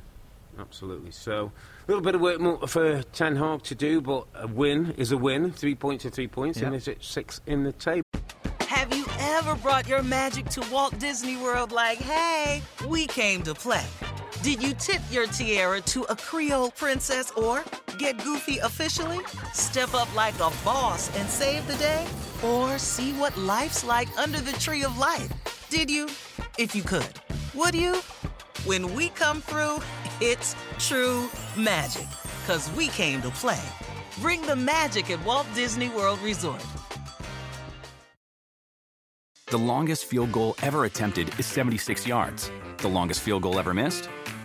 [0.58, 1.10] absolutely.
[1.10, 1.52] So
[1.86, 5.12] a little bit of work more for Ten Hag to do, but a win is
[5.12, 5.52] a win.
[5.52, 6.76] Three points are three points, and Yeah.
[6.78, 8.02] is it six in the table?
[8.60, 13.54] Have you ever brought your magic to Walt Disney World like, hey, we came to
[13.54, 13.84] play?
[14.42, 17.64] Did you tip your tiara to a Creole princess or
[17.98, 19.18] get goofy officially?
[19.52, 22.06] Step up like a boss and save the day?
[22.44, 25.28] Or see what life's like under the tree of life?
[25.70, 26.08] Did you?
[26.56, 27.14] If you could.
[27.56, 27.96] Would you?
[28.64, 29.80] When we come through,
[30.20, 32.06] it's true magic.
[32.46, 33.62] Cause we came to play.
[34.20, 36.64] Bring the magic at Walt Disney World Resort.
[39.48, 42.52] The longest field goal ever attempted is 76 yards.
[42.76, 44.08] The longest field goal ever missed?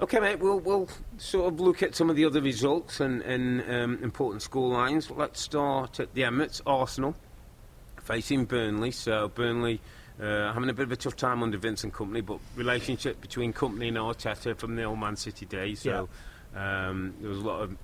[0.00, 0.40] Okay, mate.
[0.40, 0.88] We'll we'll
[1.18, 5.08] sort of look at some of the other results and, and um, important score lines.
[5.08, 6.60] Let's start at the Emirates.
[6.66, 7.14] Arsenal
[8.02, 8.90] facing Burnley.
[8.90, 9.80] So Burnley
[10.20, 13.88] uh, having a bit of a tough time under Vincent Kompany, but relationship between Kompany
[13.88, 15.82] and Arteta from the old Man City days.
[15.82, 16.08] So
[16.56, 17.76] um, there was a lot of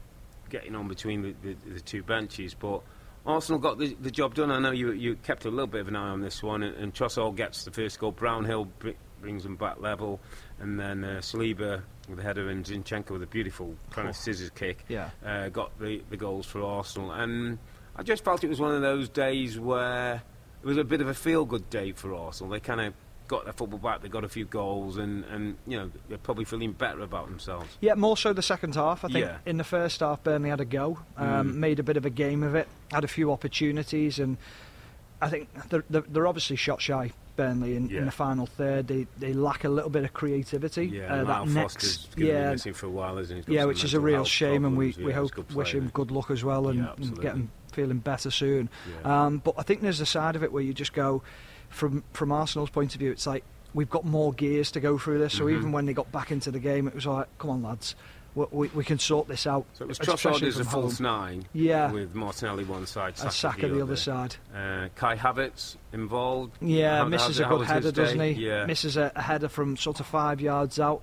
[0.50, 2.82] getting on between the, the, the two benches, but.
[3.26, 4.50] Arsenal got the, the job done.
[4.50, 6.74] I know you you kept a little bit of an eye on this one, and,
[6.76, 8.12] and Trossard gets the first goal.
[8.12, 10.20] Brownhill br- brings them back level,
[10.58, 14.50] and then uh, Saliba with a header and Zinchenko with a beautiful kind of scissors
[14.50, 15.10] kick Yeah.
[15.24, 17.12] uh, got the, the goals for Arsenal.
[17.12, 17.58] And
[17.96, 20.22] I just felt it was one of those days where
[20.62, 22.50] it was a bit of a feel good day for Arsenal.
[22.52, 22.94] They kind of
[23.28, 26.44] got their football back, they got a few goals, and, and you know they're probably
[26.44, 27.68] feeling better about themselves.
[27.80, 29.04] Yeah, more so the second half.
[29.04, 29.38] I think Yeah.
[29.46, 32.42] in the first half, Burnley had a go, um, made a bit of a game
[32.42, 34.36] of it, had a few opportunities, and
[35.22, 37.12] I think they're, they're obviously shot shy.
[37.36, 38.00] Burnley in, Yeah.
[38.00, 40.86] in the final third, they they lack a little bit of creativity.
[40.86, 43.54] Yeah, uh, that next, yeah, missing for a while, isn't he?
[43.54, 45.06] Yeah, which is a real shame, and we, problems.
[45.06, 47.98] we Yeah, hope wish him good luck as well, and, Yeah, and get him feeling
[47.98, 48.68] better soon.
[49.04, 51.22] Um, but I think there's a side of it where you just go,
[51.68, 55.18] from from Arsenal's point of view, it's like we've got more gears to go through
[55.20, 55.32] this.
[55.34, 55.56] So Mm-hmm.
[55.58, 57.94] even when they got back into the game, it was like, come on, lads,
[58.34, 59.66] we, we, we can sort this out.
[59.74, 61.90] So it was Trossard as a false nine, Yeah.
[61.90, 64.36] with Martinelli one side, And Saka the other side.
[64.54, 66.52] Uh, Kai Havertz involved.
[66.60, 68.30] Yeah, How- misses how's- a good header, doesn't he?
[68.46, 68.66] Yeah.
[68.66, 71.02] Misses a, a header from sort of five yards out.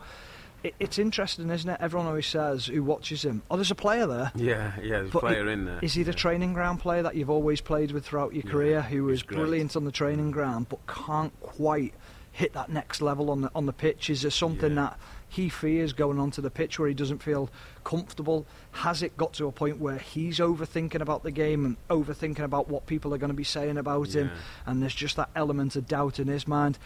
[0.63, 1.77] it, it's interesting, isn't it?
[1.79, 3.43] Everyone always says who watches him.
[3.51, 4.31] Oh, there's a player there.
[4.35, 5.79] Yeah, yeah, there's a player i- in there.
[5.83, 6.17] Is he the yeah.
[6.17, 9.23] training ground player that you've always played with throughout your Yeah, career, who he's is
[9.23, 9.37] great.
[9.37, 11.93] brilliant on the training ground but can't quite
[12.37, 14.11] hit that next level on the on the pitch?
[14.11, 14.81] Is there something Yeah.
[14.83, 17.49] that he fears going onto the pitch where he doesn't feel
[17.83, 18.45] comfortable?
[18.71, 22.69] Has it got to a point where he's overthinking about the game and overthinking about
[22.69, 24.29] what people are going to be saying about him,
[24.67, 26.77] and there's just that element of doubt in his mind?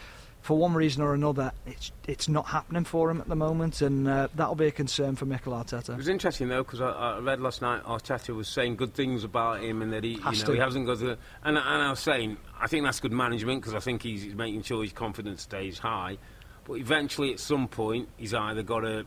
[0.42, 4.08] For one reason or another, it's it's not happening for him at the moment, and
[4.08, 5.96] uh, that'll be a concern for Mikel It Arteta.
[5.96, 9.62] was interesting though because I, I read last night Arteta was saying good things about
[9.62, 10.52] him and that he, Has you know, to.
[10.54, 11.16] he hasn't got the.
[11.44, 14.34] And, and I was saying I think that's good management because I think he's, he's
[14.34, 16.18] making sure his confidence stays high.
[16.64, 19.06] But eventually, at some point, he's either got to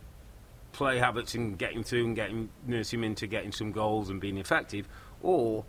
[0.72, 4.10] play Havertz and get him through and get him, nurse him into getting some goals
[4.10, 4.88] and being effective,
[5.22, 5.66] or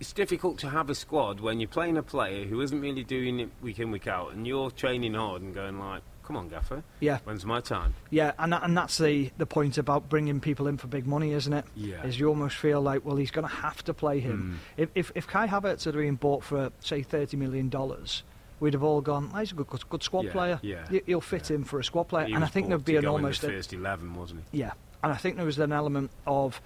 [0.00, 3.40] it's difficult to have a squad when you're playing a player who isn't really doing
[3.40, 6.82] it week in week out, and you're training hard and going like, "Come on, Gaffer,
[7.00, 7.18] Yeah.
[7.24, 10.76] when's my time?" Yeah, and that, and that's the, the point about bringing people in
[10.78, 11.64] for big money, isn't it?
[11.74, 12.02] Yeah.
[12.04, 14.58] Is you almost feel like, well, he's going to have to play him.
[14.76, 14.80] Hmm.
[14.82, 18.22] If, if if Kai Havertz had been bought for say thirty million dollars,
[18.60, 20.60] we'd have all gone, oh, he's a good good, good squad Yeah, player.
[20.62, 21.56] yeah, He- He'll fit yeah.
[21.56, 23.72] in for a squad player, He and I think there'd be an almost the first
[23.72, 24.58] eleven, wasn't he?
[24.60, 24.72] yeah,
[25.02, 26.60] and I think there was an element of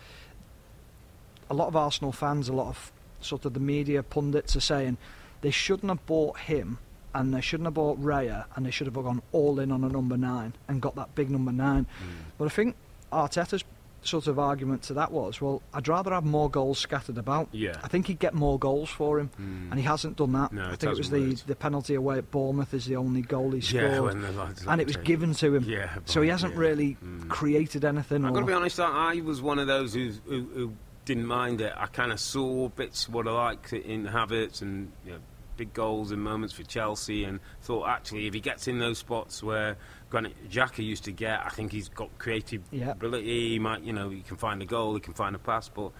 [1.49, 2.93] a lot of Arsenal fans, a lot of
[3.27, 4.97] sort of the media pundits are saying
[5.43, 6.79] they shouldn't have bought him
[7.15, 9.89] and they shouldn't have bought Raya and they should have gone all in on a
[9.89, 11.85] number nine and got that big number nine.
[11.85, 12.07] Mm.
[12.39, 12.77] But I think
[13.13, 13.65] Arteta's
[14.03, 17.49] sort of argument to that was, well, I'd rather have more goals scattered about.
[17.51, 17.77] Yeah.
[17.83, 19.71] I think he'd get more goals for him, Mm.
[19.71, 20.53] and he hasn't done that.
[20.53, 23.23] No, I think it was hasn't the, the penalty away at Bournemouth is the only
[23.23, 23.83] goal he scored.
[23.83, 24.23] Yeah, when
[24.69, 25.65] and it was given to him.
[25.65, 26.61] Yeah, so he hasn't yeah.
[26.61, 27.29] really Mm.
[27.29, 28.25] created anything.
[28.25, 30.73] I've or, got to be honest, I, I was one of those who's, who, who
[31.07, 31.73] didn't mind it.
[31.75, 35.19] I kind of saw bits of what I liked in Havertz and you know,
[35.57, 39.43] big goals and moments for Chelsea, and thought actually if he gets in those spots
[39.43, 39.77] where
[40.11, 42.91] Granit Xhaka used to get, I think he's got creative Yeah.
[42.91, 43.49] ability.
[43.51, 45.93] He might, you know, he can find a goal, he can find a pass, but.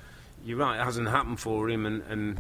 [0.45, 2.39] You're right; it hasn't happened for him, and, and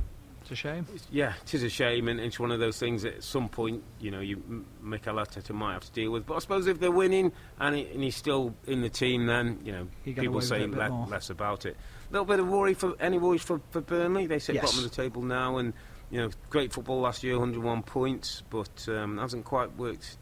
[0.49, 0.85] It's a shame.
[0.95, 3.49] it's- yeah, it is a shame, and it's one of those things that at some
[3.49, 6.25] point, you know, you M- Mikel Arteta might have to deal with.
[6.25, 9.59] But I suppose if they're winning and, he, and he's still in the team, then
[9.65, 11.77] you know people say it a bit le- less about it.
[12.09, 14.27] A little bit of worry for any worries for, for Burnley.
[14.27, 14.65] They sit Yes.
[14.67, 15.73] bottom of the table now, and
[16.13, 20.17] you know, great football last year, 101 points, but um, hasn't quite worked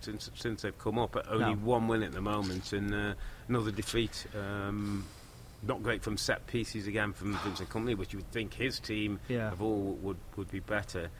[0.00, 1.16] since since they've come up.
[1.16, 1.60] At only No.
[1.62, 3.14] one win at the moment, and uh,
[3.48, 4.26] another defeat.
[4.38, 5.06] Um,
[5.62, 9.20] not great from set pieces again from Vincent Kompany, which you would think his team
[9.28, 9.50] Yeah.
[9.52, 11.10] of all would would be better.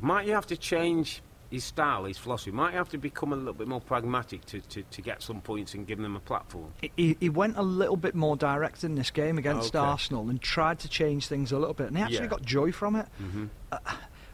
[0.00, 2.50] Might you have to change his style, his philosophy?
[2.52, 5.40] Might you have to become a little bit more pragmatic to, to, to get some
[5.42, 6.72] points and give them a platform?
[6.96, 9.84] He, he went a little bit more direct in this game against Okay.
[9.84, 12.26] Arsenal and tried to change things a little bit, and he actually Yeah.
[12.28, 13.06] got joy from it.
[13.20, 13.46] Mm-hmm.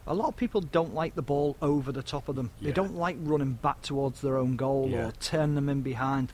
[0.08, 2.50] A lot of people don't like the ball over the top of them.
[2.62, 5.06] They don't like running back towards their own goal Yeah.
[5.08, 6.32] or turn them in behind.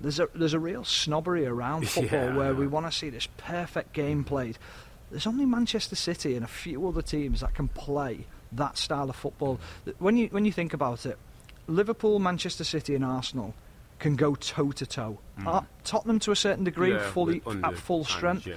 [0.00, 3.28] There's a there's a real snobbery around football Yeah, where we want to see this
[3.36, 4.58] perfect game played.
[5.10, 9.16] There's only Manchester City and a few other teams that can play that style of
[9.16, 9.60] football.
[9.98, 11.18] When you when you think about it,
[11.68, 13.54] Liverpool, Manchester City, and Arsenal
[13.98, 15.18] can go toe to toe.
[15.46, 16.98] Uh, Tottenham to a certain degree, Mm.
[17.00, 18.46] Yeah, fully at full strength.
[18.46, 18.56] yeah.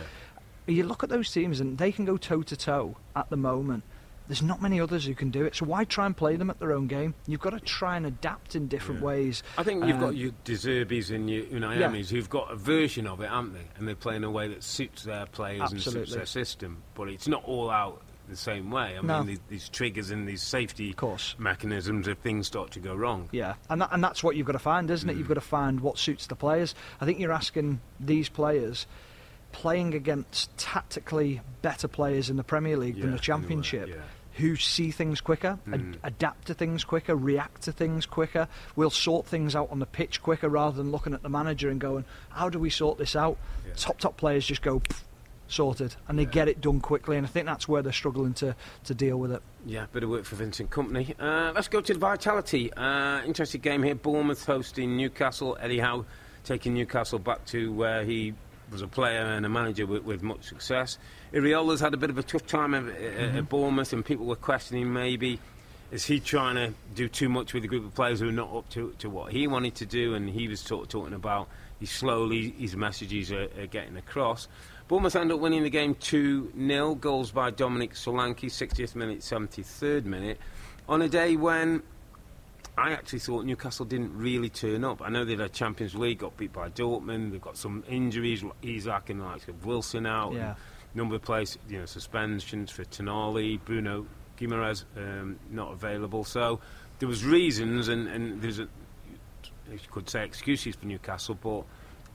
[0.65, 3.83] You look at those teams and they can go toe to toe at the moment.
[4.28, 6.59] There's not many others who can do it, so why try and play them at
[6.59, 7.13] their own game?
[7.28, 9.07] You've got to try and adapt in different Yeah.
[9.07, 9.43] ways.
[9.57, 12.55] I think you've Um, got your De Zerbis and your Unai Emerys who've got a
[12.57, 13.65] version of it, haven't they?
[13.78, 16.84] And they play in a way that suits their players and suits their system.
[16.93, 18.97] But it's not all out the same way.
[18.97, 19.19] I No.
[19.19, 21.34] mean, these, these triggers and these safety course.
[21.39, 23.30] mechanisms if things start to go wrong.
[23.32, 25.13] Yeah, and that, and that's what you've got to find, isn't it?
[25.13, 25.19] Mm.
[25.19, 26.75] You've got to find what suits the players.
[26.99, 28.86] I think you're asking these players
[29.53, 33.88] playing against tactically better players in the Premier League Yeah, than the a way, Championship.
[33.88, 33.95] yeah.
[34.38, 35.95] Who see things quicker, ad- Mm.
[36.03, 40.21] adapt to things quicker, react to things quicker, will sort things out on the pitch
[40.21, 43.38] quicker rather than looking at the manager and going, How do we sort this out?
[43.65, 43.73] Yeah.
[43.75, 44.81] Top, top players just go,
[45.47, 46.29] sorted, and they Yeah.
[46.29, 49.31] get it done quickly, and I think that's where they're struggling to, to deal with
[49.31, 49.41] it.
[49.65, 51.13] Yeah, bit of work for Vincent Kompany.
[51.19, 52.71] Uh, let's go to the Vitality.
[52.73, 53.95] Uh, interesting game here.
[53.95, 55.57] Bournemouth hosting Newcastle.
[55.59, 56.05] Eddie Howe
[56.43, 58.33] taking Newcastle back to where he
[58.72, 60.97] was a player and a manager with, with much success.
[61.34, 63.41] Iraola's had a bit of a tough time at, at- at mm-hmm.
[63.41, 65.39] Bournemouth, and people were questioning maybe
[65.91, 68.53] is he trying to do too much with a group of players who are not
[68.53, 71.47] up to, to what he wanted to do, and he was sort of talking about
[71.80, 74.47] he slowly his messages are, are getting across.
[74.88, 76.95] Bournemouth end up winning the game 2 0.
[76.95, 80.39] Goals by Dominic Solanke, 60th minute, 73rd minute.
[80.89, 81.84] On a day when
[82.78, 85.01] I actually thought Newcastle didn't really turn up.
[85.01, 89.09] I know they had Champions League, got beat by Dortmund, they've got some injuries, Isak
[89.09, 90.34] and like Wilson out.
[90.34, 90.49] Yeah.
[90.49, 90.55] and
[90.93, 94.05] Number of players, you know, suspensions for Tonali, Bruno
[94.38, 96.23] Guimaraes um, not available.
[96.23, 96.59] So
[96.99, 98.67] there was reasons, and, and there's a
[99.71, 101.63] you could say excuses for Newcastle, but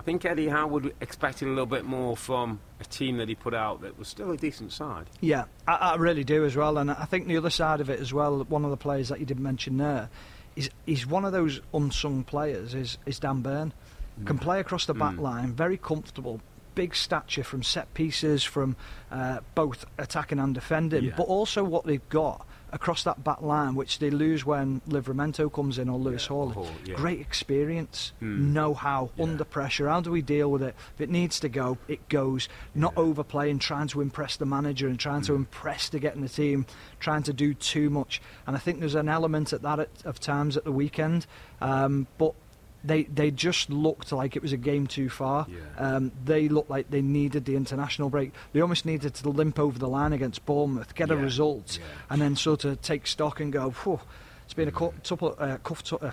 [0.00, 3.34] I think Eddie Howe would expected a little bit more from a team that he
[3.34, 5.06] put out that was still a decent side.
[5.20, 8.00] Yeah, I, I really do as well, and I think the other side of it
[8.00, 8.42] as well.
[8.44, 10.08] One of the players that you did mention there
[10.56, 12.74] is he's one of those unsung players.
[12.74, 13.72] Is is Dan Burn
[14.26, 15.20] can play across the back Mm.
[15.20, 16.40] line, very comfortable,
[16.74, 18.76] big stature from set pieces, from
[19.10, 21.14] uh, both attacking and defending, Yeah.
[21.16, 25.78] but also what they've got across that back line, which they lose when Livramento comes
[25.78, 26.48] in or Lewis Yeah, Hall.
[26.50, 26.94] Hall, yeah.
[26.94, 28.52] Great experience, Mm.
[28.52, 29.24] know how Yeah.
[29.24, 29.88] under pressure.
[29.88, 30.74] How do we deal with it?
[30.94, 32.48] If it needs to go, it goes.
[32.74, 35.36] Not overplaying, trying to impress the manager and trying to Mm.
[35.36, 36.64] impress to get in the team,
[36.98, 38.22] trying to do too much.
[38.46, 41.26] And I think there's an element at that at, of times at the weekend,
[41.60, 42.34] um, but.
[42.84, 45.46] They, they just looked like it was a game too far.
[45.48, 45.58] Yeah.
[45.96, 48.32] Um, they looked like they needed the international break.
[48.52, 51.86] They almost needed to limp over the line against Bournemouth, get a result, Yeah.
[52.10, 54.00] and then sort of take stock and go, Phew,
[54.44, 56.10] it's been a couple, uh, cuff tu- uh,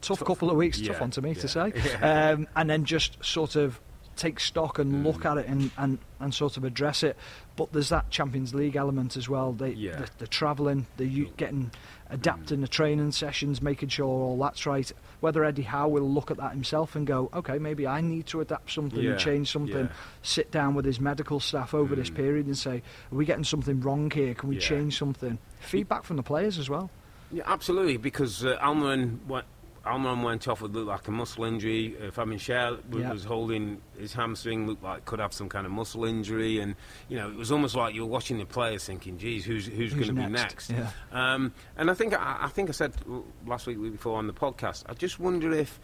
[0.00, 1.72] tough couple of weeks, tough Yeah, one to me yeah, to say,
[2.02, 3.78] um, and then just sort of
[4.16, 7.16] take stock and look at it and, and, and sort of address it.
[7.56, 9.52] But there's that Champions League element as well.
[9.52, 9.96] They, Yeah.
[9.96, 11.70] the, the travelling, the getting
[12.10, 14.90] adapting the training sessions, making sure all that's right.
[15.20, 18.40] Whether Eddie Howe will look at that himself and go, okay, maybe I need to
[18.40, 19.86] adapt something Yeah, and change something.
[19.86, 19.92] yeah.
[20.22, 22.14] Sit down with his medical staff over this Mm.
[22.14, 24.34] period and say, are we getting something wrong here?
[24.34, 24.60] Can we Yeah.
[24.62, 25.38] change something?
[25.60, 26.90] Feedback from the players as well.
[27.30, 28.58] Yeah, absolutely, because uh,
[29.26, 29.46] went,
[29.84, 31.96] Almiron went off with looked like a muscle injury.
[32.00, 33.12] Uh, Fabian Schär w- Yeah.
[33.12, 36.76] was holding his hamstring, looked like could have some kind of muscle injury, and
[37.08, 39.92] you know it was almost like you were watching the players thinking, "Geez, who's who's,
[39.92, 40.70] Who's going to be next?
[40.70, 40.90] next?" Yeah.
[41.34, 42.94] Um, and I think I, I think I said
[43.46, 44.84] last week, week before on the podcast.
[44.88, 45.80] I just wonder if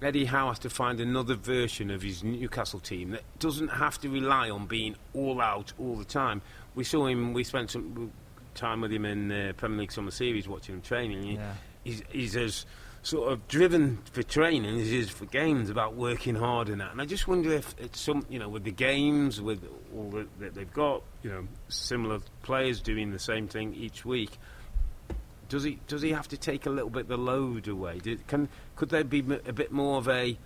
[0.00, 4.08] Eddie Howe has to find another version of his Newcastle team that doesn't have to
[4.08, 6.40] rely on being all out all the time.
[6.74, 7.34] We saw him.
[7.34, 8.12] We spent some
[8.54, 11.22] time with him in the Premier League Summer Series, watching him training.
[11.22, 11.52] He- Yeah.
[11.84, 12.64] He's, he's as
[13.04, 16.92] sort of driven for training as is for games about working hard and that.
[16.92, 20.28] And I just wonder if it's some, you know, with the games, with all the,
[20.38, 24.30] that they've got, you know, similar players doing the same thing each week.
[25.48, 27.98] Does he does he have to take a little bit the load away?
[27.98, 30.38] Did, can could there be a bit more of a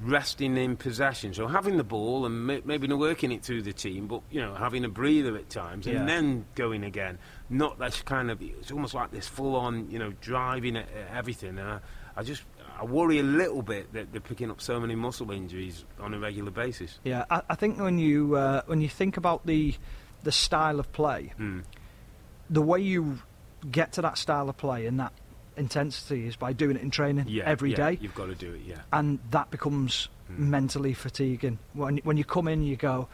[0.00, 3.72] resting in possession, so having the ball and ma- maybe not working it through the
[3.72, 6.00] team, but you know having a breather at times Yeah.
[6.00, 7.18] and then going again.
[7.54, 11.16] Not that kind of it's almost like this full on you know driving at, at
[11.16, 11.58] everything.
[11.58, 11.78] I,
[12.16, 12.42] I just
[12.80, 16.18] I worry a little bit that they're picking up so many muscle injuries on a
[16.18, 16.98] regular basis.
[17.04, 19.74] Yeah, I, I think when you uh, when you think about the
[20.22, 21.62] the style of play, Mm.
[22.50, 23.18] the way you
[23.70, 25.12] get to that style of play and that
[25.56, 28.52] intensity is by doing it in training Yeah, every yeah, day, You've got to do
[28.54, 28.62] it.
[28.66, 28.80] Yeah.
[28.92, 30.38] and that becomes Mm.
[30.38, 31.58] mentally fatiguing.
[31.74, 33.08] When when you come in, you go.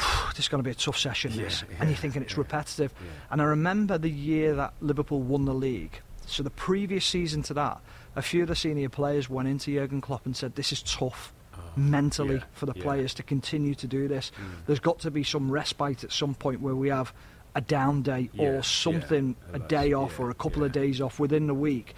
[0.30, 2.32] This is going to be a tough session, Yeah, this, yeah, and you're thinking it's
[2.32, 2.94] yeah, repetitive.
[3.30, 6.00] And I remember the year that Liverpool won the league.
[6.26, 7.80] So the previous season to that,
[8.16, 11.32] a few of the senior players went into Jurgen Klopp and said, "This is tough
[11.76, 12.82] mentally yeah, for the yeah.
[12.82, 14.32] players to continue to do this.
[14.36, 14.66] Mm.
[14.66, 17.12] There's got to be some respite at some point where we have
[17.54, 21.18] a down day Yeah, or something, a day off or a couple of days off
[21.18, 21.94] within the week,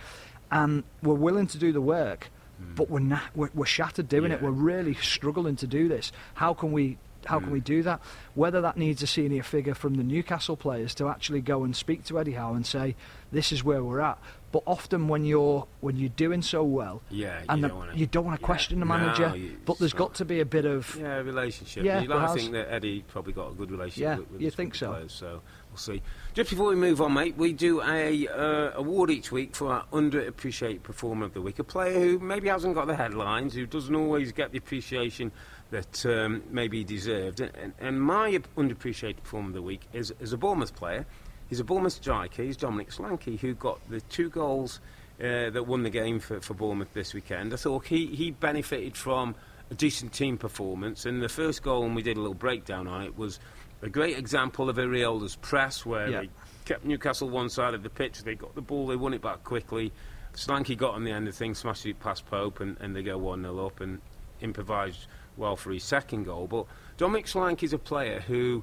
[0.51, 2.31] and we're willing to do the work,
[2.63, 2.77] Mm.
[2.77, 3.23] but we're not.
[3.35, 4.41] We're, we're shattered doing it.
[4.43, 6.13] We're really struggling to do this.
[6.35, 6.97] How can we?
[7.27, 7.53] How can Mm.
[7.53, 8.01] we do that?
[8.35, 12.05] Whether that needs a senior figure from the Newcastle players to actually go and speak
[12.05, 12.95] to Eddie Howe and say,
[13.31, 14.19] "This is where we're at."
[14.51, 18.21] But often when you're when you're doing so well, Yeah, you and the- don't you
[18.23, 18.47] want to yeah.
[18.47, 21.23] question the No, manager, you- but there's got to be a bit of Yeah, a
[21.25, 21.85] relationship.
[21.85, 22.35] Yeah, like has.
[22.35, 24.91] think that Eddie probably got a good relationship Yeah, with, with, his- think so.
[24.93, 26.03] players, so we'll see.
[26.35, 29.85] Just before we move on, mate, we do a uh, award each week for our
[29.91, 33.95] underappreciated performer of the week, a player who maybe hasn't got the headlines, who doesn't
[33.95, 35.33] always get the appreciation
[35.73, 37.41] that um, maybe deserved.
[37.41, 41.07] And, and my underappreciated performer of the week is, is a Bournemouth player.
[41.49, 42.43] He's a Bournemouth striker.
[42.43, 44.81] He's Dominic Solanke, who got the two goals
[45.19, 47.55] uh, that won the game for, for Bournemouth this weekend.
[47.55, 49.35] I thought he, he benefited from
[49.71, 53.03] a decent team performance, and the first goal, and we did a little breakdown on
[53.03, 53.41] it, was
[53.81, 56.21] a great example of Iraola's press, where Yeah.
[56.21, 56.29] they
[56.67, 59.43] kept Newcastle one side of the pitch, they got the ball, they won it back
[59.43, 59.91] quickly.
[60.35, 63.17] Slanky got on the end of things, smashed it past Pope, and, and they go
[63.17, 64.01] 1 0 up and
[64.43, 65.07] improvised
[65.37, 66.47] well for his second goal.
[66.47, 66.67] But
[66.97, 68.63] Dominic Solanke is a player who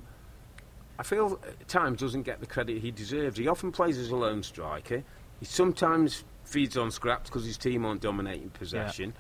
[0.98, 3.38] I feel at times doesn't get the credit he deserves.
[3.38, 5.04] He often plays as a lone striker.
[5.40, 9.14] He sometimes feeds on scraps because his team aren't dominating possession.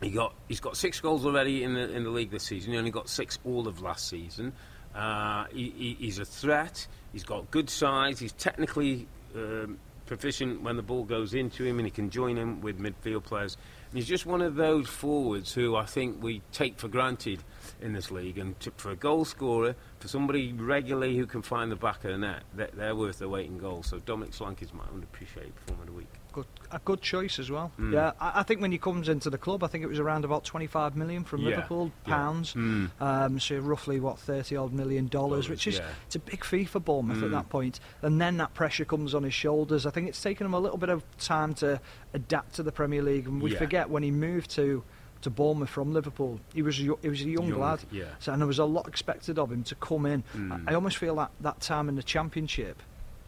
[0.00, 2.72] He got he's got six goals already in the in the league this season.
[2.72, 4.52] He only got six all of last season.
[4.94, 6.86] Uh, he, he, he's a threat.
[7.12, 8.18] He's got good size.
[8.18, 12.60] He's technically um, proficient when the ball goes into him, and he can join in
[12.60, 13.56] with midfield players.
[13.92, 17.40] He's just one of those forwards who I think we take for granted
[17.80, 18.38] in this league.
[18.38, 22.12] And to, for a goal scorer, for somebody regularly who can find the back of
[22.12, 23.84] the net, they're, they're worth their weight in gold.
[23.84, 26.21] So Dominic Solanke is my underappreciated performer of the week.
[26.32, 27.70] Good, a good choice as well.
[27.78, 30.24] Yeah, I, I think when he comes into the club, I think it was around
[30.24, 32.14] about 25 million from Yeah, Liverpool yeah.
[32.14, 32.54] pounds.
[32.54, 32.90] Mm.
[33.00, 35.88] Um, so roughly what 30 odd million dollars, Dollars, which is yeah.
[36.06, 37.32] it's a big fee for Bournemouth at Mm.
[37.32, 37.78] that point.
[38.02, 39.86] And then that pressure comes on his shoulders.
[39.86, 41.80] I think it's taken him a little bit of time to
[42.14, 43.58] adapt to the Premier League, and we Yeah.
[43.58, 44.82] forget when he moved to.
[45.22, 48.06] To Bournemouth from Liverpool, he was a, he was a young, Young, lad, yeah.
[48.18, 50.24] so, and there was a lot expected of him to come in.
[50.34, 50.64] Mm.
[50.66, 52.82] I, I almost feel that that time in the Championship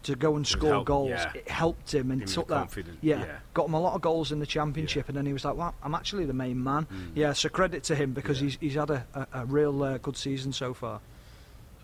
[0.04, 1.32] to go and score helped, goals, yeah.
[1.34, 2.74] it helped him and Give took that.
[3.02, 3.36] Yeah, yeah.
[3.52, 5.74] got him a lot of goals in the Championship, and then he was like, "Well,
[5.82, 8.42] I'm actually the main man." Yeah, so credit to him because Mm.
[8.42, 8.44] Yeah.
[8.48, 11.00] he's he's had a, a, a real uh, good season so far.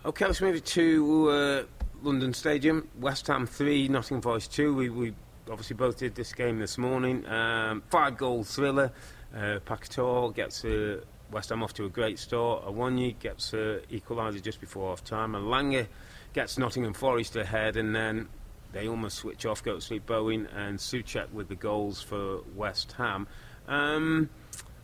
[0.05, 1.63] Okay, let's move it to uh,
[2.01, 2.87] London Stadium.
[2.99, 4.73] West Ham 3, Nottingham Forest 2.
[4.73, 5.13] We, we
[5.49, 7.23] obviously both did this game this morning.
[7.27, 8.91] Um, five goal thriller.
[9.35, 11.01] Uh, Paquetá gets uh,
[11.31, 12.65] West Ham off to a great start.
[12.65, 15.35] Awoniyi gets uh, equaliser just before half time.
[15.35, 15.85] And Langer
[16.33, 17.77] gets Nottingham Forest ahead.
[17.77, 18.27] And then
[18.71, 22.93] they almost switch off, go to sleep Bowen and Souček with the goals for West
[22.93, 23.27] Ham.
[23.67, 24.29] Um,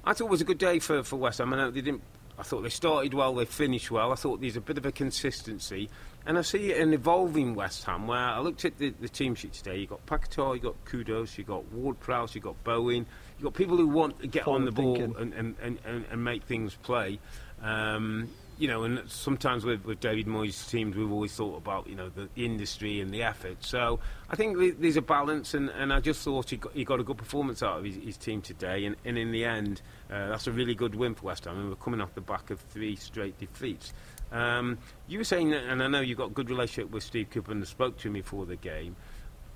[0.03, 1.53] I thought it was a good day for, for West Ham.
[1.53, 2.03] I know they didn't.
[2.39, 4.11] I thought they started well, they finished well.
[4.11, 5.89] I thought there's a bit of a consistency,
[6.23, 8.05] and I see an evolving West Ham.
[8.05, 11.37] Where I looked at the, the team sheet today, you got Paquetá, you got Kudus,
[11.37, 13.07] you got Ward Prowse, you got Bowen,
[13.39, 16.23] you got people who want to get on the ball and, and, and, and, and
[16.23, 17.17] make things play.
[17.63, 21.95] Um, you know, and sometimes with, with David Moyes' teams, we've always thought about you
[21.95, 23.64] know the industry and the effort.
[23.64, 23.99] So
[24.30, 27.03] I think there's a balance, and, and I just thought he got, he got a
[27.03, 29.82] good performance out of his, his team today, and, and in the end,
[30.12, 31.60] uh, that's a really good win for West Ham.
[31.60, 33.93] And we're coming off the back of three straight defeats.
[34.32, 37.30] Um, you were saying, that, and I know you've got a good relationship with Steve
[37.30, 38.95] Cooper, and spoke to him before the game.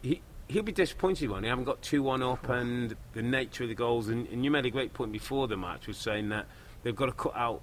[0.02, 3.70] He, he'll be disappointed when he haven't got 2 1 up and the nature of
[3.70, 4.10] the goals.
[4.10, 6.45] And, and you made a great point before the match, was saying that
[6.84, 7.62] they've got to cut out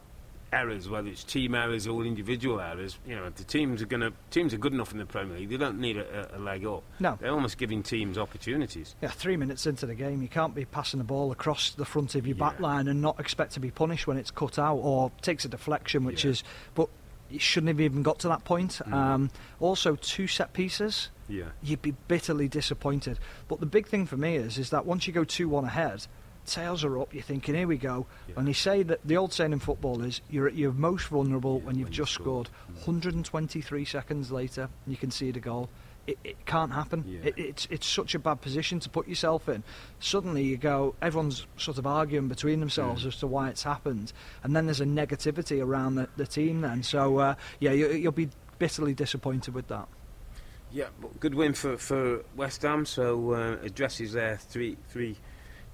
[0.52, 2.98] errors, whether it's team errors or individual errors.
[3.06, 5.50] You know, the teams are going to teams are good enough in the Premier League,
[5.50, 6.82] they don't need a, a, leg up.
[7.00, 7.18] No.
[7.20, 8.94] they're almost giving teams opportunities.
[9.02, 12.14] Yeah, three minutes into the game, you can't be passing the ball across the front
[12.14, 12.50] of your Yeah.
[12.50, 15.48] back line and not expect to be punished when it's cut out or takes a
[15.48, 16.30] deflection, which Yeah.
[16.32, 16.44] is.
[16.74, 16.88] But
[17.30, 18.80] it shouldn't have even got to that point.
[18.90, 19.30] Um,
[19.60, 21.10] also, two set pieces.
[21.28, 23.18] Yeah, you'd be bitterly disappointed.
[23.48, 26.06] But the big thing for me is is that once you go two one ahead,
[26.48, 27.14] tails are up.
[27.14, 28.06] You're thinking, here we go.
[28.28, 28.34] Yeah.
[28.38, 31.58] And they say that the old saying in football is you're at your most vulnerable
[31.60, 32.48] Yeah, when you've when you just scored.
[32.48, 32.76] scored.
[32.86, 35.68] 123 seconds later, you can see the goal.
[36.06, 37.04] It, it can't happen.
[37.06, 37.20] Yeah.
[37.28, 39.62] It, it's it's such a bad position to put yourself in.
[40.00, 44.56] Suddenly you go, everyone's sort of arguing between themselves as to why it's happened, and
[44.56, 46.62] then there's a negativity around the, the team.
[46.62, 49.86] Then, so uh, yeah, you, you'll be bitterly disappointed with that.
[50.72, 50.86] yeah,
[51.20, 52.86] good win for, for West Ham.
[52.86, 55.16] So uh, addresses their three three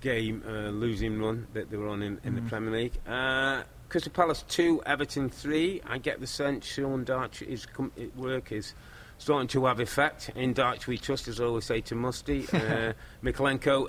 [0.04, 2.48] game uh, losing run that they were on in, in the Mm.
[2.48, 2.92] Premier League.
[3.08, 5.80] Uh, Crystal Palace two, Everton three.
[5.86, 8.74] I get the sense Sean Dyche is com- work is
[9.18, 10.30] starting to have effect.
[10.34, 12.46] In Dyche we trust, as I always say to Musty.
[12.54, 12.92] Uh,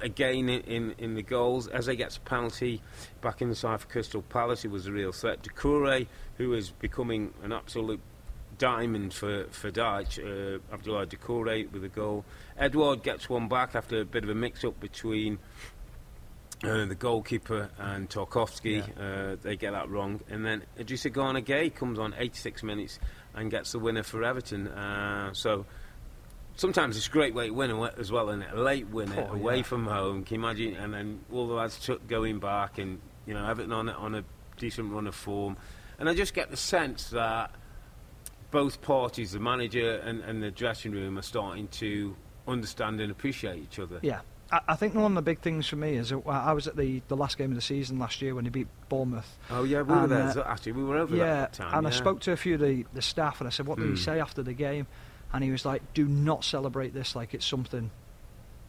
[0.02, 1.68] again in, in, in the goals.
[1.68, 2.82] Ayew gets a penalty
[3.22, 5.44] back in the side for Crystal Palace, he was a real threat.
[5.44, 6.08] Doucouré,
[6.38, 8.00] who is becoming an absolute
[8.58, 12.24] diamond for, for Dyche, uh, Abdoulaye Doucouré with a goal.
[12.58, 15.40] Edouard gets one back after a bit of a mix-up between
[16.64, 18.82] uh, the goalkeeper and Tarkowski.
[19.00, 20.22] Uh, they get that wrong.
[20.30, 23.00] And then Idrissa Gana Gueye comes on 86 minutes
[23.34, 24.68] and gets the winner for Everton.
[24.68, 25.66] Uh, so
[26.56, 29.58] sometimes it's a great way to win as well, and a late winner Oh, away
[29.58, 29.64] yeah.
[29.64, 30.24] from home.
[30.24, 30.76] Can you imagine?
[30.76, 34.16] And then all the lads took going back, and you know Everton on a, on
[34.16, 34.24] a
[34.58, 35.58] decent run of form.
[36.00, 37.52] And I just get the sense that
[38.52, 42.16] both parties, the manager and, and the dressing room, are starting to
[42.48, 44.00] understand and appreciate each other.
[44.02, 44.22] Yeah.
[44.56, 47.02] I, I think one of the big things for me is I was at the,
[47.08, 49.38] the last game of the season last year when he beat Bournemouth.
[49.50, 50.40] Oh yeah, we were And, there.
[50.40, 51.78] uh, actually, we were over yeah, that time.
[51.78, 53.86] and I spoke to a few of the, the staff and I said, "What did
[53.88, 53.96] Hmm.
[53.96, 54.88] he say after the game?"
[55.34, 57.92] And he was like, "Do not celebrate this like it's something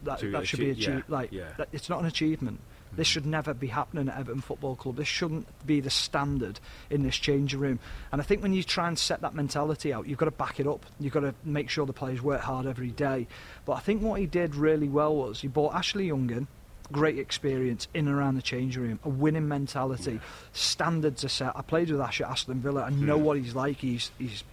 [0.04, 1.08] that To that should be achie- yeah, achieved.
[1.10, 1.44] like yeah.
[1.50, 1.54] Hmm.
[1.58, 2.60] that, it's not an achievement.
[2.96, 4.96] This should never be happening at Everton Football Club.
[4.96, 6.58] This shouldn't be the standard
[6.90, 7.78] in this changing room.
[8.10, 10.58] And I think when you try and set that mentality out, you've got to back
[10.60, 10.84] it up.
[10.98, 13.26] You've got to make sure the players work hard every day.
[13.64, 16.48] But I think what he did really well was he brought Ashley Young in.
[16.92, 20.20] Great experience in and around the changing room, a winning mentality,
[20.52, 21.50] standards are set.
[21.56, 22.82] I played with Ash at Aston Villa.
[22.82, 23.24] I know hmm.
[23.24, 23.78] what he's like.
[23.78, 24.44] He's he's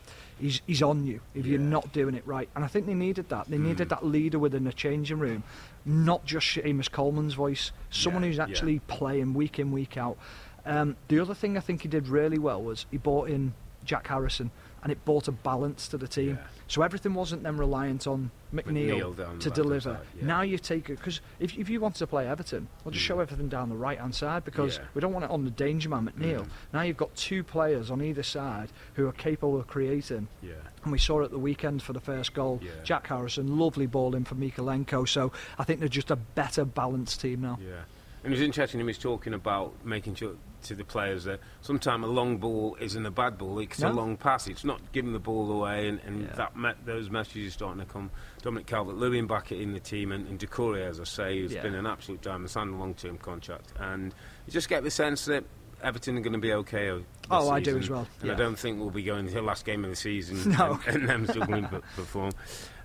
[0.43, 2.49] he's, he's on you if you're not doing it right.
[2.55, 3.49] And I think they needed that.
[3.49, 5.43] They needed that leader within the changing room,
[5.85, 8.43] not just Seamus Coleman's voice, someone Yeah, who's yeah.
[8.43, 10.17] actually playing week in, week out.
[10.65, 14.07] Um, the other thing I think he did really well was he brought in Jack
[14.07, 14.51] Harrison,
[14.84, 16.31] and it brought a balance to the team.
[16.39, 16.47] Yeah.
[16.67, 19.95] So everything wasn't then reliant on McNeil, McNeil to deliver.
[19.95, 20.25] side, yeah.
[20.25, 23.19] Now you take it because if, if you want to play Everton, well, just show
[23.19, 24.81] everything down the right hand side because Mm.
[24.81, 24.88] Yeah.
[24.93, 26.47] we don't want it on the danger man McNeil.
[26.73, 30.27] Now you've got two players on either side who are capable of creating.
[30.41, 30.53] Yeah.
[30.84, 32.59] And we saw it at the weekend for the first goal.
[32.61, 32.71] Yeah.
[32.84, 35.07] Jack Harrison, lovely ball in for Mykolenko.
[35.07, 37.57] So I think they're just a better balanced team now.
[37.61, 37.84] Yeah.
[38.23, 40.34] And it was interesting him was talking about making sure
[40.64, 43.59] to the players that sometimes a long ball isn't a bad ball.
[43.59, 44.47] It's a long pass.
[44.47, 46.36] It's not giving the ball away, and, and Yeah.
[46.36, 48.11] that me- those messages are starting to come.
[48.41, 51.61] Dominic Calvert-Lewin back in the team, and, and Doucouré, as I say, has Yeah.
[51.61, 54.14] been an absolute diamond, signed a long-term contract, and
[54.47, 55.43] you just get the sense that
[55.82, 56.91] Everton are going to be okay.
[56.91, 59.41] This Oh, I do as well, And I don't think we'll be going to the
[59.41, 60.80] last game of the season No.
[60.88, 62.32] and, and them struggling to perform.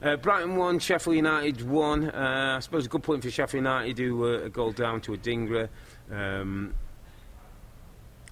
[0.03, 2.11] Uh, Brighton won, Sheffield United won.
[2.11, 5.12] Uh, I suppose a good point for Sheffield United, who were a goal down to
[5.12, 5.68] Adingra.
[6.11, 6.74] Um,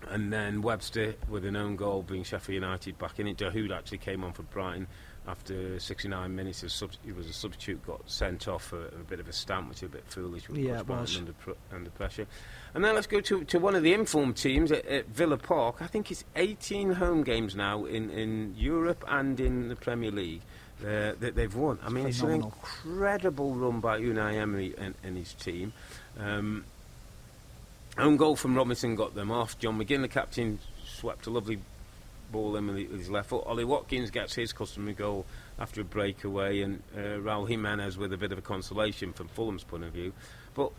[0.09, 3.37] and then Webster with an own goal bring Sheffield United back in it.
[3.39, 4.87] Dahoud actually came on for Brighton
[5.27, 6.63] after 69 minutes.
[6.63, 9.69] A sub- he was a substitute, got sent off for a bit of a stamp,
[9.69, 10.49] which is a bit foolish.
[10.49, 11.17] With Yeah, push it Brighton was.
[11.17, 12.27] Under, pr- under pressure.
[12.75, 15.77] And then let's go to, to one of the informed teams at, at Villa Park.
[15.81, 20.43] I think it's 18 home games now in, in Europe and in the Premier League.
[20.83, 21.79] Uh, that they've won.
[21.83, 25.73] I mean, it's an incredible run by Unai Emery and, and his team.
[26.19, 26.67] Um,
[27.99, 29.59] Own goal from Robinson got them off.
[29.59, 31.59] John McGinn, the captain, swept a lovely
[32.31, 33.45] ball in with his left foot.
[33.47, 35.25] Ollie Watkins gets his customary goal
[35.59, 39.65] after a breakaway, and uh, Raul Jimenez with a bit of a consolation from Fulham's
[39.65, 40.13] point of view.
[40.55, 40.73] But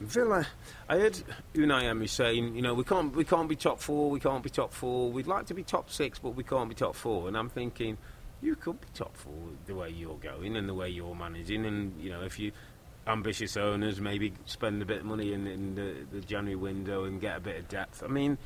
[0.00, 0.46] Villa,
[0.88, 1.22] I heard
[1.54, 4.50] Unai Emery saying, you know, we can't, we can't be top four, we can't be
[4.50, 5.10] top four.
[5.10, 7.28] We'd like to be top six, but we can't be top four.
[7.28, 7.96] And I'm thinking,
[8.42, 9.34] you could be top four
[9.66, 12.52] the way you're going and the way you're managing, and you know, if you
[13.06, 17.20] ambitious owners maybe spend a bit of money in, in the, the January window and
[17.20, 18.02] get a bit of depth.
[18.02, 18.38] I mean,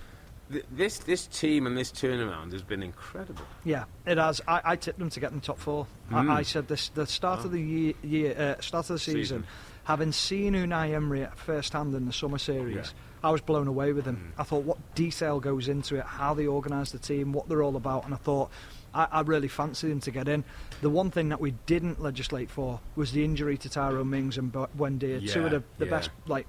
[0.53, 3.45] th- this this team and this turnaround has been incredible.
[3.65, 4.41] Yeah, it has.
[4.47, 5.87] I, I tipped them to get in the top four.
[6.11, 6.29] Mm.
[6.31, 9.21] I, I said this the start of the year, year uh, start of the season,
[9.23, 9.47] Season.
[9.85, 12.75] having seen Unai Emery at first hand in the summer series.
[12.77, 12.83] Yeah.
[12.83, 12.93] Mm.
[13.23, 14.33] I was blown away with him.
[14.39, 17.77] I thought what detail goes into it, how they organise the team, what they're all
[17.77, 18.51] about, and I thought
[18.95, 20.45] I, I really fancied him to get in.
[20.83, 24.53] The one thing that we didn't legislate for was the injury to Tyrone Mings and
[24.53, 25.91] Buendía, two of the, the yeah.
[25.91, 26.47] best like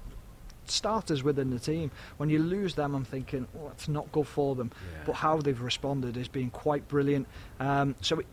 [0.66, 1.90] starters within the team.
[2.16, 4.70] When you lose them, I'm thinking, well, that's not good for them.
[4.74, 4.98] Yeah.
[5.06, 7.26] But how they've responded has been quite brilliant.
[7.60, 8.26] Um, so, it,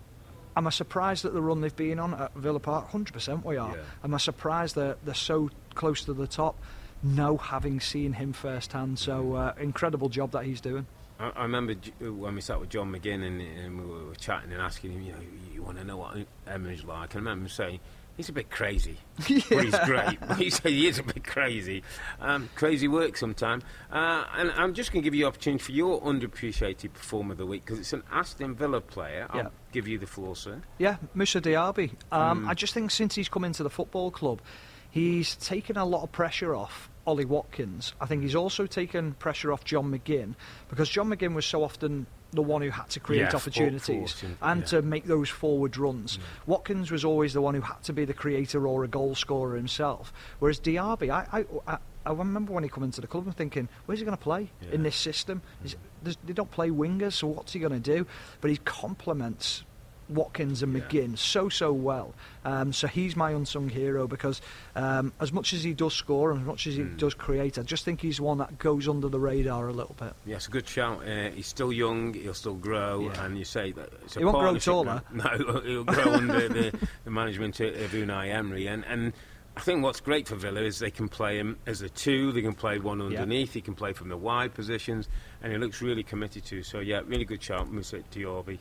[0.55, 2.91] am I surprised at the run they've been on at Villa Park?
[2.91, 3.75] 100% we are.
[3.75, 3.83] Yeah.
[4.03, 6.55] Am I surprised that they're so close to the top?
[7.01, 8.99] No, having seen him firsthand.
[8.99, 10.85] So, uh, incredible job that he's doing.
[11.19, 14.61] I, I remember when we sat with John McGinn and, and we were chatting and
[14.61, 15.19] asking him, you know,
[15.53, 16.17] you, want to know what
[16.47, 17.15] Emery's like?
[17.15, 17.79] I remember him saying,
[18.17, 20.17] he's a bit crazy, but he's great.
[20.37, 21.83] he said he is a bit crazy.
[22.21, 23.63] Um, crazy work sometimes.
[23.91, 27.37] Uh, and I'm just going to give you the opportunity for your underappreciated performer of
[27.37, 29.27] the week because it's an Aston Villa player.
[29.29, 29.47] I'll Yeah.
[29.71, 30.61] give you the floor, sir.
[30.77, 31.91] Yeah, Moussa Diaby.
[32.11, 32.49] Um, Mm.
[32.49, 34.41] I just think since he's come into the football club,
[34.89, 37.93] he's taken a lot of pressure off Ollie Watkins.
[37.99, 40.35] I think he's also taken pressure off John McGinn
[40.69, 44.23] because John McGinn was so often the one who had to create Yeah, for- opportunities
[44.43, 44.65] and yeah.
[44.67, 46.19] to make those forward runs.
[46.45, 49.55] Watkins was always the one who had to be the creator or a goal scorer
[49.55, 50.13] himself.
[50.37, 53.67] Whereas Diaby, I, I, I, I remember when he come into the club, I'm thinking,
[53.87, 54.73] where's he going to play Yeah.
[54.73, 55.41] in this system?
[55.65, 56.15] Is, mm.
[56.23, 58.05] they don't play wingers, so what's he going to do?
[58.41, 59.63] But he complements
[60.09, 60.81] Watkins and Yeah.
[60.81, 62.13] McGinn so so well.
[62.45, 64.41] Um, so he's my unsung hero because
[64.75, 66.97] um, as much as he does score and as much as he Mm.
[66.97, 70.13] does create, I just think he's one that goes under the radar a little bit.
[70.25, 71.07] Yes, a good shout.
[71.07, 72.13] Uh, he's still young.
[72.13, 73.25] He'll still grow, Yeah.
[73.25, 75.01] and you say that He won't grow taller.
[75.13, 79.13] No, he'll grow under the, the management of Unai Emery, and and.
[79.57, 82.41] I think what's great for Villa is they can play him as a two, they
[82.41, 85.09] can play one underneath, he can play from the wide positions,
[85.41, 86.63] and he looks really committed to.
[86.63, 88.59] So, yeah, really good shout, Moussa Diaby,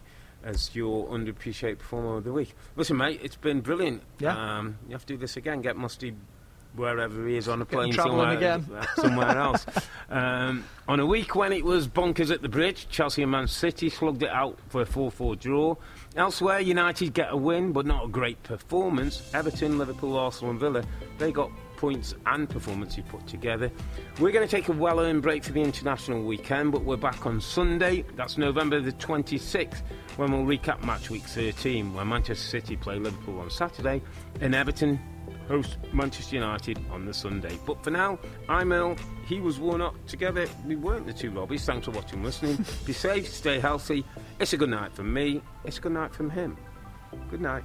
[0.48, 2.54] as your underappreciated performer of the week.
[2.74, 4.02] Listen, mate, it's been brilliant.
[4.18, 4.58] Yeah.
[4.58, 6.14] Um, you have to do this again, get Musty
[6.74, 8.66] wherever he is on a plane somewhere, again.
[8.96, 9.66] somewhere else.
[10.10, 13.90] Um, on a week when it was bonkers at the bridge, Chelsea and Man City
[13.90, 15.76] slugged it out for a 4 4 draw.
[16.16, 19.30] Elsewhere, United get a win, but not a great performance.
[19.34, 20.84] Everton, Liverpool, Arsenal, and Villa,
[21.18, 23.70] they got points and performance performances put together.
[24.18, 27.24] We're going to take a well earned break for the international weekend, but we're back
[27.24, 28.04] on Sunday.
[28.16, 29.82] That's November the 26th,
[30.16, 34.02] when we'll recap match week 13, where Manchester City play Liverpool on Saturday
[34.40, 34.98] and Everton
[35.46, 37.58] host Manchester United on the Sunday.
[37.64, 38.18] But for now,
[38.48, 38.96] I'm Earle.
[39.26, 40.04] He was Warnock.
[40.06, 41.64] Together, we weren't the two Robbies.
[41.64, 42.64] Thanks for watching listening.
[42.84, 44.04] Be safe, stay healthy.
[44.40, 45.42] It's a good night from me.
[45.64, 46.56] It's a good night from him.
[47.30, 47.64] Good night.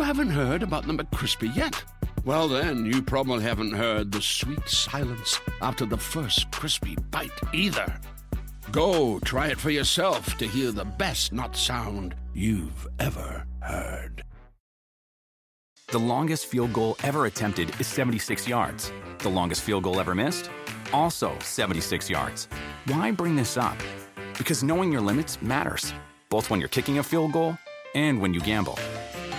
[0.00, 1.82] Haven't heard about the McCrispy yet?
[2.24, 7.92] Well, then, you probably haven't heard the sweet silence after the first crispy bite either.
[8.70, 14.22] Go try it for yourself to hear the best nut sound you've ever heard.
[15.88, 18.92] The longest field goal ever attempted is 76 yards.
[19.18, 20.48] The longest field goal ever missed?
[20.92, 22.48] Also 76 yards.
[22.86, 23.76] Why bring this up?
[24.38, 25.92] Because knowing your limits matters,
[26.30, 27.58] both when you're kicking a field goal
[27.94, 28.78] and when you gamble.